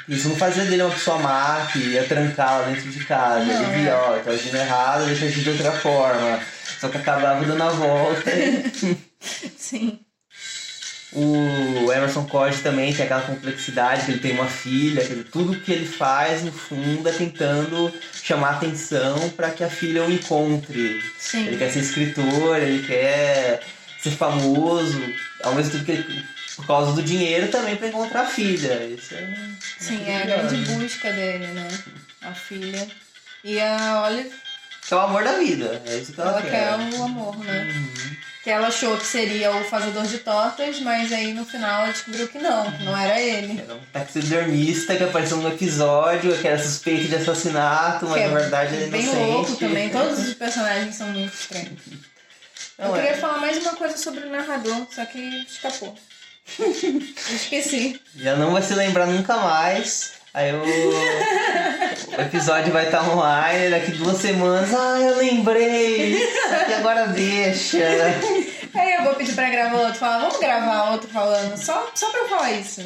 Isso 0.09 0.27
não 0.27 0.35
fazia 0.35 0.65
dele 0.65 0.83
uma 0.83 0.91
pessoa 0.91 1.19
má 1.19 1.67
que 1.71 1.79
ia 1.79 2.03
trancá-la 2.03 2.67
dentro 2.67 2.89
de 2.89 3.05
casa. 3.05 3.45
Não, 3.45 3.63
ele 3.63 3.81
via, 3.81 3.91
é. 3.91 3.93
ó, 3.93 4.19
tá 4.19 4.31
agindo 4.31 4.57
errado, 4.57 5.05
deixa 5.05 5.25
agir 5.25 5.41
de 5.41 5.49
outra 5.51 5.71
forma. 5.71 6.39
Só 6.79 6.89
que 6.89 6.97
acabava 6.97 7.45
dando 7.45 7.63
a 7.63 7.69
volta. 7.69 8.31
Sim. 9.57 9.99
O 11.13 11.93
Emerson 11.93 12.25
Code 12.25 12.57
também 12.57 12.93
tem 12.93 13.05
aquela 13.05 13.21
complexidade, 13.21 14.03
que 14.03 14.11
ele 14.11 14.19
tem 14.19 14.33
uma 14.33 14.47
filha, 14.47 15.01
que 15.01 15.23
tudo 15.23 15.61
que 15.61 15.71
ele 15.71 15.85
faz, 15.85 16.43
no 16.43 16.51
fundo, 16.51 17.07
é 17.07 17.11
tentando 17.13 17.93
chamar 18.21 18.55
atenção 18.55 19.29
para 19.29 19.49
que 19.51 19.63
a 19.63 19.69
filha 19.69 20.03
o 20.03 20.11
encontre. 20.11 21.01
Sim. 21.17 21.47
Ele 21.47 21.57
quer 21.57 21.71
ser 21.71 21.79
escritor, 21.79 22.57
ele 22.57 22.85
quer 22.85 23.61
ser 24.05 24.11
famoso, 24.11 25.01
ao 25.43 25.55
mesmo 25.55 25.71
tempo 25.71 25.85
que 25.85 25.91
ele, 25.91 26.25
por 26.55 26.67
causa 26.67 26.93
do 26.93 27.01
dinheiro 27.01 27.47
também 27.49 27.75
para 27.75 27.87
encontrar 27.87 28.21
a 28.21 28.27
filha. 28.27 28.85
Isso 28.85 29.15
é 29.15 29.35
Sim, 29.79 30.03
é 30.07 30.21
a 30.21 30.25
grande 30.25 30.57
busca 30.71 31.11
dele, 31.11 31.47
né? 31.47 31.67
A 32.21 32.33
filha. 32.33 32.87
E 33.43 33.59
a 33.59 34.03
Olive. 34.05 34.31
Que 34.87 34.93
é 34.93 34.97
o 34.97 34.99
amor 34.99 35.23
da 35.23 35.39
vida, 35.39 35.81
é 35.87 35.97
isso 35.97 36.13
que 36.13 36.21
ela, 36.21 36.31
ela 36.31 36.41
quer. 36.43 36.51
quer 36.51 36.99
o 36.99 37.03
amor, 37.03 37.37
né? 37.39 37.63
Uhum. 37.63 38.15
Que 38.43 38.51
ela 38.51 38.67
achou 38.67 38.95
que 38.95 39.07
seria 39.07 39.51
o 39.51 39.63
fazedor 39.63 40.05
de 40.05 40.19
tortas, 40.19 40.79
mas 40.81 41.11
aí 41.11 41.33
no 41.33 41.43
final 41.43 41.81
ela 41.81 41.91
descobriu 41.91 42.27
que 42.27 42.37
não, 42.37 42.71
que 42.71 42.83
não 42.83 42.95
era 42.95 43.19
ele. 43.19 43.59
Era 43.59 43.73
um 43.73 43.79
taxidermista 43.91 44.95
que 44.95 45.03
apareceu 45.03 45.37
no 45.37 45.49
episódio, 45.49 46.37
que 46.37 46.47
era 46.47 46.61
suspeito 46.61 47.07
de 47.07 47.15
assassinato, 47.15 48.05
mas 48.05 48.21
que 48.21 48.27
na 48.27 48.39
verdade 48.39 48.75
é 48.75 48.81
ele 48.81 48.91
bem 48.91 49.07
louco 49.07 49.55
também. 49.55 49.89
Todos 49.89 50.19
os 50.19 50.33
personagens 50.35 50.93
são 50.93 51.07
muito 51.07 51.33
estranhos. 51.33 51.81
Não, 52.77 52.87
eu 52.87 52.93
queria 52.93 53.11
é. 53.11 53.17
falar 53.17 53.39
mais 53.39 53.57
uma 53.57 53.75
coisa 53.75 53.97
sobre 53.97 54.21
o 54.21 54.29
narrador, 54.29 54.85
só 54.91 55.05
que 55.05 55.19
escapou. 55.47 55.95
Esqueci. 57.33 57.99
Já 58.15 58.35
não 58.35 58.51
vai 58.51 58.61
se 58.61 58.73
lembrar 58.75 59.07
nunca 59.07 59.35
mais. 59.37 60.13
Aí 60.33 60.53
o, 60.53 60.61
o 62.17 62.21
episódio 62.21 62.73
vai 62.73 62.85
estar 62.85 63.09
online 63.09 63.69
daqui 63.69 63.91
duas 63.93 64.17
semanas. 64.17 64.73
Ah, 64.73 64.99
eu 64.99 65.17
lembrei! 65.17 66.17
E 66.69 66.73
agora 66.73 67.07
deixa. 67.07 67.77
Aí 68.75 68.93
eu 68.95 69.03
vou 69.03 69.15
vou 69.15 69.15
pedir 69.15 69.33
pra 69.33 69.49
gravar 69.49 69.77
outro, 69.77 69.95
falar, 69.95 70.19
vamos 70.19 70.37
gravar 70.37 70.91
outro 70.91 71.09
falando, 71.09 71.57
só, 71.57 71.89
só 71.95 72.09
pra 72.09 72.19
eu 72.19 72.29
falar 72.29 72.51
isso. 72.51 72.81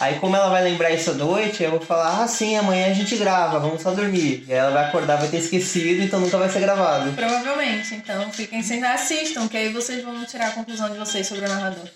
Aí 0.00 0.18
como 0.18 0.34
ela 0.34 0.48
vai 0.48 0.64
lembrar 0.64 0.90
isso 0.92 1.10
à 1.10 1.14
noite, 1.14 1.62
eu 1.62 1.72
vou 1.72 1.80
falar, 1.80 2.22
ah 2.22 2.26
sim, 2.26 2.56
amanhã 2.56 2.86
a 2.90 2.94
gente 2.94 3.14
grava, 3.16 3.58
vamos 3.60 3.82
só 3.82 3.90
dormir. 3.90 4.46
E 4.48 4.52
aí 4.52 4.58
ela 4.58 4.70
vai 4.70 4.86
acordar, 4.86 5.16
vai 5.16 5.28
ter 5.28 5.36
esquecido, 5.36 6.02
então 6.02 6.18
nunca 6.18 6.38
vai 6.38 6.48
ser 6.48 6.60
gravado. 6.60 7.12
Provavelmente, 7.12 7.94
então 7.94 8.32
fiquem 8.32 8.62
sem 8.62 8.82
assistam, 8.82 9.46
que 9.46 9.58
aí 9.58 9.68
vocês 9.68 10.02
vão 10.02 10.24
tirar 10.24 10.48
a 10.48 10.52
conclusão 10.52 10.88
de 10.88 10.96
vocês 10.96 11.26
sobre 11.26 11.44
o 11.44 11.48
narrador. 11.48 11.86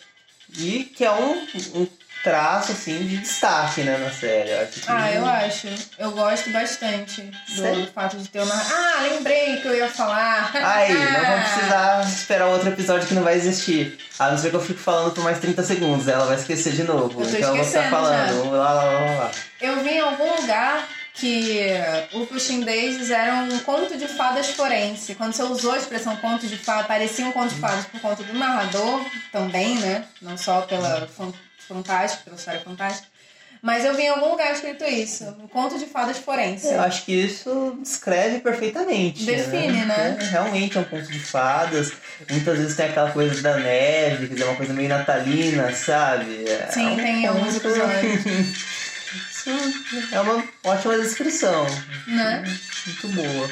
E 0.58 0.84
que 0.84 1.02
é 1.02 1.10
um, 1.10 1.46
um 1.74 1.86
traço, 2.24 2.72
assim, 2.72 3.06
de 3.06 3.18
destaque, 3.18 3.82
né, 3.82 3.98
na 3.98 4.10
série. 4.10 4.50
Eu 4.50 4.62
acho 4.62 4.80
que... 4.80 4.90
Ah, 4.90 5.12
eu 5.12 5.26
acho. 5.26 5.68
Eu 5.98 6.10
gosto 6.12 6.50
bastante 6.50 7.20
do 7.20 7.54
Sério? 7.54 7.86
fato 7.94 8.16
de 8.16 8.26
ter 8.28 8.40
uma. 8.40 8.54
Ah, 8.54 9.02
lembrei 9.02 9.58
que 9.58 9.68
eu 9.68 9.76
ia 9.76 9.88
falar. 9.88 10.50
Aí, 10.54 10.94
não 11.12 11.22
vamos 11.22 11.50
precisar 11.50 12.08
esperar 12.08 12.46
outro 12.46 12.70
episódio 12.70 13.06
que 13.06 13.14
não 13.14 13.22
vai 13.22 13.34
existir. 13.34 13.98
A 14.18 14.30
não 14.30 14.38
ser 14.38 14.48
que 14.48 14.56
eu 14.56 14.62
fique 14.62 14.80
falando 14.80 15.12
por 15.12 15.22
mais 15.22 15.38
30 15.38 15.62
segundos, 15.62 16.08
ela 16.08 16.24
vai 16.24 16.36
esquecer 16.36 16.72
de 16.72 16.82
novo. 16.82 17.20
Eu 17.22 17.28
então 17.28 17.50
eu 17.50 17.56
vou 17.56 17.64
ficar 17.64 17.90
falando. 17.90 18.50
Lá, 18.50 18.72
lá, 18.72 18.84
lá, 18.84 19.00
lá, 19.00 19.14
lá. 19.16 19.30
Eu 19.60 19.82
vi 19.82 19.90
em 19.90 20.00
algum 20.00 20.40
lugar 20.40 20.88
que 21.12 21.60
o 22.12 22.26
Pushing 22.26 22.62
Daisies 22.62 23.10
era 23.10 23.34
um 23.34 23.58
conto 23.60 23.96
de 23.96 24.08
fadas 24.08 24.48
forense. 24.50 25.14
Quando 25.14 25.32
você 25.32 25.42
usou 25.42 25.72
a 25.72 25.76
expressão 25.76 26.16
conto 26.16 26.46
de 26.46 26.56
fadas, 26.56 26.86
parecia 26.86 27.26
um 27.26 27.32
conto 27.32 27.54
de 27.54 27.60
fadas 27.60 27.84
por 27.84 28.00
conta 28.00 28.22
do 28.24 28.32
narrador 28.32 29.04
também, 29.30 29.76
né? 29.76 30.04
Não 30.20 30.36
só 30.36 30.62
pela 30.62 31.06
fantástica, 31.66 32.24
pela 32.24 32.36
história 32.36 32.60
fantástica. 32.60 33.08
Mas 33.64 33.82
eu 33.82 33.94
vi 33.94 34.02
em 34.02 34.08
algum 34.08 34.30
lugar 34.30 34.52
escrito 34.52 34.84
isso, 34.84 35.24
um 35.42 35.48
conto 35.48 35.78
de 35.78 35.86
fadas 35.86 36.18
forense. 36.18 36.66
Eu 36.66 36.82
acho 36.82 37.02
que 37.06 37.12
isso 37.12 37.78
descreve 37.80 38.40
perfeitamente. 38.40 39.24
Define, 39.24 39.86
né? 39.86 40.18
É, 40.20 40.24
realmente 40.24 40.76
é 40.76 40.80
um 40.82 40.84
conto 40.84 41.10
de 41.10 41.18
fadas. 41.18 41.90
Muitas 42.30 42.58
vezes 42.58 42.76
tem 42.76 42.84
aquela 42.84 43.10
coisa 43.10 43.40
da 43.40 43.56
neve, 43.56 44.28
que 44.28 44.42
é 44.42 44.44
uma 44.44 44.56
coisa 44.56 44.74
meio 44.74 44.90
natalina, 44.90 45.72
sabe? 45.74 46.44
É 46.46 46.68
Sim, 46.70 46.88
um 46.88 46.96
tem 46.96 47.26
alguns 47.26 47.56
episódios. 47.56 48.64
É 50.10 50.20
uma 50.20 50.42
ótima 50.64 50.96
descrição. 50.98 51.66
Né? 52.06 52.42
Muito 52.86 53.08
boa. 53.08 53.50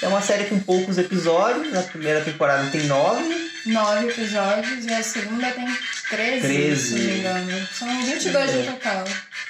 É 0.00 0.06
uma 0.08 0.20
série 0.20 0.44
com 0.44 0.60
poucos 0.60 0.96
episódios. 0.96 1.72
Na 1.72 1.82
primeira 1.82 2.22
temporada 2.22 2.70
tem 2.70 2.84
nove. 2.84 3.43
Nove 3.66 4.08
episódios 4.08 4.84
e 4.84 4.92
a 4.92 5.02
segunda 5.02 5.50
tem 5.50 5.66
13, 6.10 6.40
Treze. 6.40 6.88
se 6.88 6.94
não 6.94 7.04
me 7.04 7.18
engano. 7.18 7.68
São 7.72 8.04
22 8.04 8.54
no 8.54 8.72
total. 8.72 9.04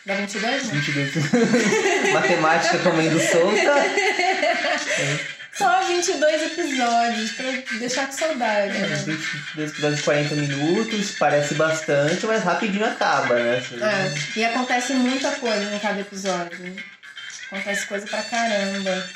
Dá 0.06 0.14
22, 0.14 0.64
né? 0.64 0.74
22. 0.74 2.12
Matemática 2.12 2.78
comendo 2.78 3.18
solta. 3.20 3.74
Só 5.56 5.82
22 5.86 6.42
episódios, 6.42 7.32
pra 7.32 7.78
deixar 7.78 8.06
com 8.06 8.12
saudade. 8.12 8.76
É, 8.76 8.80
né? 8.80 8.96
22 8.96 9.70
episódios 9.70 9.98
de 9.98 10.04
40 10.04 10.34
minutos. 10.34 11.10
Parece 11.12 11.54
bastante, 11.54 12.26
mas 12.26 12.42
rapidinho 12.42 12.84
acaba, 12.84 13.34
né? 13.38 13.62
É, 13.80 14.38
e 14.38 14.44
acontece 14.44 14.94
muita 14.94 15.30
coisa 15.32 15.74
em 15.74 15.78
cada 15.78 16.00
episódio. 16.00 16.76
Acontece 17.50 17.86
coisa 17.86 18.06
pra 18.06 18.22
caramba. 18.22 19.08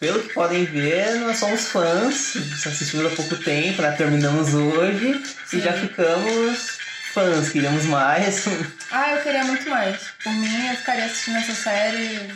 Pelo 0.00 0.22
que 0.22 0.32
podem 0.34 0.64
ver, 0.64 1.14
nós 1.16 1.38
somos 1.38 1.68
fãs, 1.68 2.36
assistimos 2.66 3.12
há 3.12 3.16
pouco 3.16 3.36
tempo, 3.36 3.80
né? 3.80 3.92
terminamos 3.92 4.52
hoje 4.52 5.22
Sim. 5.46 5.58
e 5.58 5.60
já 5.60 5.72
ficamos 5.72 6.78
fãs, 7.12 7.48
queríamos 7.48 7.84
mais. 7.84 8.44
Ah, 8.90 9.12
eu 9.12 9.22
queria 9.22 9.44
muito 9.44 9.68
mais. 9.70 9.98
Por 10.22 10.32
mim, 10.32 10.68
eu 10.68 10.76
ficaria 10.76 11.04
assistindo 11.04 11.38
essa 11.38 11.54
série 11.54 12.28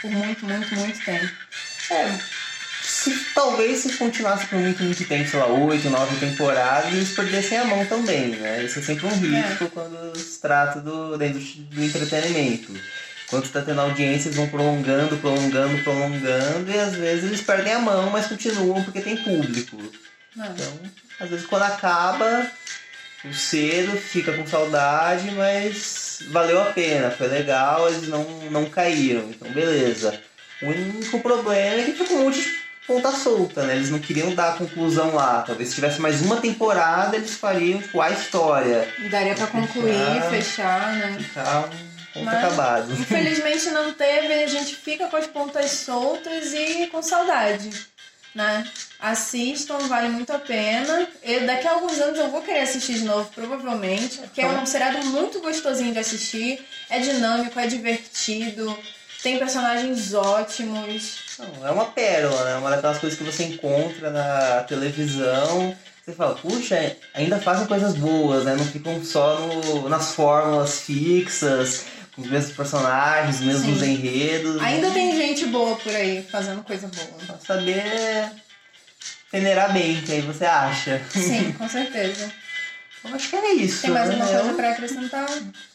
por 0.00 0.10
muito, 0.10 0.46
muito, 0.46 0.74
muito 0.74 1.04
tempo. 1.04 1.30
É, 1.90 2.18
se, 2.82 3.16
talvez 3.34 3.78
se 3.78 3.96
continuasse 3.96 4.46
por 4.46 4.58
muito, 4.58 4.82
muito 4.82 5.04
tempo, 5.04 5.28
sei 5.28 5.38
lá, 5.38 5.46
oito, 5.46 5.88
nove 5.90 6.16
temporadas, 6.16 6.92
eles 6.92 7.14
perdessem 7.14 7.58
a 7.58 7.64
mão 7.64 7.84
também, 7.86 8.28
né? 8.28 8.62
Isso 8.64 8.78
é 8.78 8.82
sempre 8.82 9.06
um 9.06 9.10
risco 9.10 9.68
quando 9.70 10.16
se 10.16 10.40
trata 10.40 10.80
do, 10.80 11.14
indústria 11.22 11.64
do 11.70 11.84
entretenimento. 11.84 12.72
Quando 13.30 13.44
está 13.44 13.62
tendo 13.62 13.80
audiência, 13.80 14.28
eles 14.28 14.36
vão 14.36 14.48
prolongando, 14.48 15.16
prolongando, 15.18 15.82
prolongando, 15.84 16.70
e 16.70 16.78
às 16.78 16.94
vezes 16.96 17.24
eles 17.24 17.40
perdem 17.40 17.72
a 17.72 17.78
mão, 17.78 18.10
mas 18.10 18.26
continuam 18.26 18.82
porque 18.82 19.00
tem 19.00 19.16
público. 19.16 19.76
Não. 20.34 20.46
Então, 20.46 20.80
às 21.20 21.30
vezes 21.30 21.46
quando 21.46 21.62
acaba, 21.62 22.50
o 23.24 23.32
cedo 23.32 23.96
fica 23.96 24.32
com 24.32 24.44
saudade, 24.46 25.30
mas 25.30 26.22
valeu 26.30 26.60
a 26.60 26.66
pena, 26.66 27.10
foi 27.10 27.28
legal, 27.28 27.88
eles 27.88 28.08
não, 28.08 28.24
não 28.50 28.64
caíram, 28.66 29.30
então 29.30 29.48
beleza. 29.52 30.20
O 30.62 30.66
único 30.66 31.20
problema 31.20 31.80
é 31.80 31.84
que 31.84 31.92
ficou 31.92 32.18
um 32.18 32.24
monte 32.24 32.40
de 32.40 32.60
ponta 32.86 33.12
solta, 33.12 33.62
né? 33.62 33.76
Eles 33.76 33.90
não 33.90 33.98
queriam 34.00 34.34
dar 34.34 34.50
a 34.50 34.56
conclusão 34.56 35.14
lá. 35.14 35.42
Talvez 35.46 35.68
se 35.68 35.76
tivesse 35.76 36.00
mais 36.00 36.20
uma 36.20 36.40
temporada, 36.40 37.16
eles 37.16 37.34
fariam 37.34 37.80
tipo, 37.80 38.00
a 38.00 38.10
história. 38.10 38.86
Daria 39.10 39.34
pra 39.34 39.46
concluir, 39.46 39.94
Ah. 39.94 40.28
fechar, 40.28 40.96
né? 40.96 41.16
Ficar 41.18 41.70
Mas- 42.24 42.44
acabado. 42.44 42.92
Infelizmente 42.92 43.70
não 43.70 43.92
teve, 43.92 44.32
a 44.32 44.46
gente 44.46 44.74
fica 44.76 45.06
com 45.08 45.16
as 45.16 45.26
pontas 45.26 45.70
soltas 45.70 46.52
e 46.52 46.86
com 46.88 47.02
saudade, 47.02 47.70
né? 48.34 48.64
Assistam, 48.98 49.78
vale 49.88 50.08
muito 50.08 50.32
a 50.32 50.38
pena. 50.38 51.08
E 51.22 51.40
daqui 51.40 51.66
a 51.66 51.72
alguns 51.72 51.98
anos 52.00 52.18
eu 52.18 52.28
vou 52.30 52.42
querer 52.42 52.60
assistir 52.60 52.94
de 52.94 53.04
novo, 53.04 53.30
provavelmente, 53.34 54.18
porque 54.18 54.42
é 54.42 54.46
um 54.46 54.66
seriado 54.66 55.04
muito 55.06 55.40
gostosinho 55.40 55.92
de 55.92 55.98
assistir, 55.98 56.64
é 56.88 56.98
dinâmico, 56.98 57.58
é 57.58 57.66
divertido, 57.66 58.78
tem 59.22 59.38
personagens 59.38 60.14
ótimos. 60.14 61.18
Não, 61.38 61.66
é 61.66 61.70
uma 61.70 61.86
pérola, 61.86 62.44
né? 62.44 62.56
Uma 62.56 62.70
daquelas 62.70 62.98
coisas 62.98 63.18
que 63.18 63.24
você 63.24 63.44
encontra 63.44 64.10
na 64.10 64.62
televisão. 64.64 65.76
Você 66.04 66.12
fala, 66.12 66.34
puxa, 66.34 66.96
ainda 67.14 67.38
fazem 67.38 67.66
coisas 67.66 67.94
boas, 67.94 68.44
né? 68.44 68.54
Não 68.56 68.64
ficam 68.64 69.02
só 69.04 69.38
no, 69.38 69.88
nas 69.88 70.12
fórmulas 70.14 70.80
fixas, 70.80 71.84
os 72.20 72.30
mesmos 72.30 72.56
personagens, 72.56 73.36
os 73.40 73.46
mesmos 73.46 73.80
Sim. 73.80 73.92
enredos. 73.92 74.62
Ainda 74.62 74.90
tem 74.90 75.16
gente 75.16 75.46
boa 75.46 75.76
por 75.76 75.94
aí 75.94 76.26
fazendo 76.30 76.62
coisa 76.62 76.88
boa. 76.88 77.20
Só 77.26 77.54
saber 77.54 78.30
peneirar 79.30 79.72
bem, 79.72 80.00
que 80.02 80.12
aí 80.12 80.20
você 80.20 80.44
acha. 80.44 81.00
Sim, 81.10 81.52
com 81.58 81.68
certeza. 81.68 82.32
Eu 83.02 83.14
acho 83.14 83.30
que 83.30 83.36
era 83.36 83.54
isso. 83.54 83.80
Tem 83.80 83.90
mais 83.90 84.08
né? 84.08 84.14
alguma 84.14 84.30
coisa 84.30 84.54
pra 84.54 84.70
acrescentar? 84.72 85.26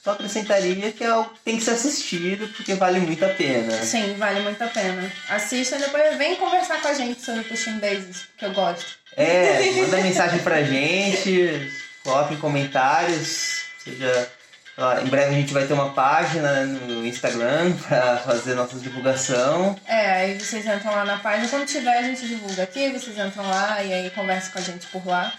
só 0.03 0.12
acrescentaria 0.12 0.91
que 0.91 1.03
é 1.03 1.08
algo 1.08 1.31
que 1.31 1.39
tem 1.39 1.58
que 1.58 1.63
ser 1.63 1.71
assistido, 1.71 2.47
porque 2.49 2.75
vale 2.75 2.99
muito 2.99 3.25
a 3.25 3.29
pena. 3.29 3.84
Sim, 3.84 4.13
vale 4.15 4.41
muito 4.41 4.63
a 4.63 4.67
pena. 4.67 5.12
Assista 5.29 5.75
e 5.75 5.79
depois 5.79 6.17
vem 6.17 6.36
conversar 6.36 6.79
com 6.81 6.88
a 6.88 6.93
gente 6.93 7.21
sobre 7.21 7.43
Pushing 7.43 7.79
Daisies, 7.79 8.27
que 8.38 8.45
eu 8.45 8.53
gosto. 8.53 8.86
É, 9.17 9.71
manda 9.81 9.97
mensagem 9.97 10.39
pra 10.39 10.62
gente, 10.62 11.71
coloca 12.03 12.34
em 12.34 12.38
comentários, 12.38 13.63
seja. 13.84 14.29
Ó, 14.77 14.99
em 14.99 15.07
breve 15.07 15.35
a 15.35 15.39
gente 15.39 15.53
vai 15.53 15.65
ter 15.65 15.73
uma 15.73 15.93
página 15.93 16.65
no 16.65 17.05
Instagram 17.05 17.75
pra 17.88 18.17
fazer 18.17 18.55
nossa 18.55 18.77
divulgação. 18.79 19.79
É, 19.85 20.11
aí 20.11 20.39
vocês 20.39 20.65
entram 20.65 20.91
lá 20.91 21.05
na 21.05 21.17
página. 21.19 21.47
Quando 21.47 21.65
tiver, 21.65 21.97
a 21.97 22.03
gente 22.03 22.27
divulga 22.27 22.63
aqui, 22.63 22.89
vocês 22.91 23.17
entram 23.17 23.47
lá 23.47 23.83
e 23.83 23.93
aí 23.93 24.09
conversam 24.11 24.51
com 24.51 24.59
a 24.59 24.61
gente 24.61 24.88
por 24.88 25.05
lá. 25.05 25.33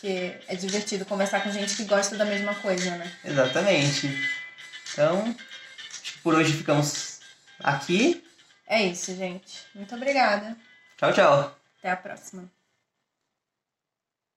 Que 0.00 0.36
é 0.46 0.54
divertido 0.54 1.04
conversar 1.04 1.40
com 1.42 1.50
gente 1.50 1.74
que 1.74 1.84
gosta 1.84 2.16
da 2.16 2.24
mesma 2.24 2.54
coisa, 2.54 2.90
né? 2.92 3.10
Exatamente. 3.24 4.16
Então, 4.92 5.34
acho 5.90 6.12
que 6.12 6.18
por 6.20 6.34
hoje 6.34 6.52
ficamos 6.52 7.18
aqui. 7.62 8.24
É 8.66 8.82
isso, 8.82 9.14
gente. 9.16 9.64
Muito 9.74 9.94
obrigada. 9.94 10.56
Tchau, 10.96 11.12
tchau. 11.12 11.58
Até 11.78 11.90
a 11.90 11.96
próxima. 11.96 12.57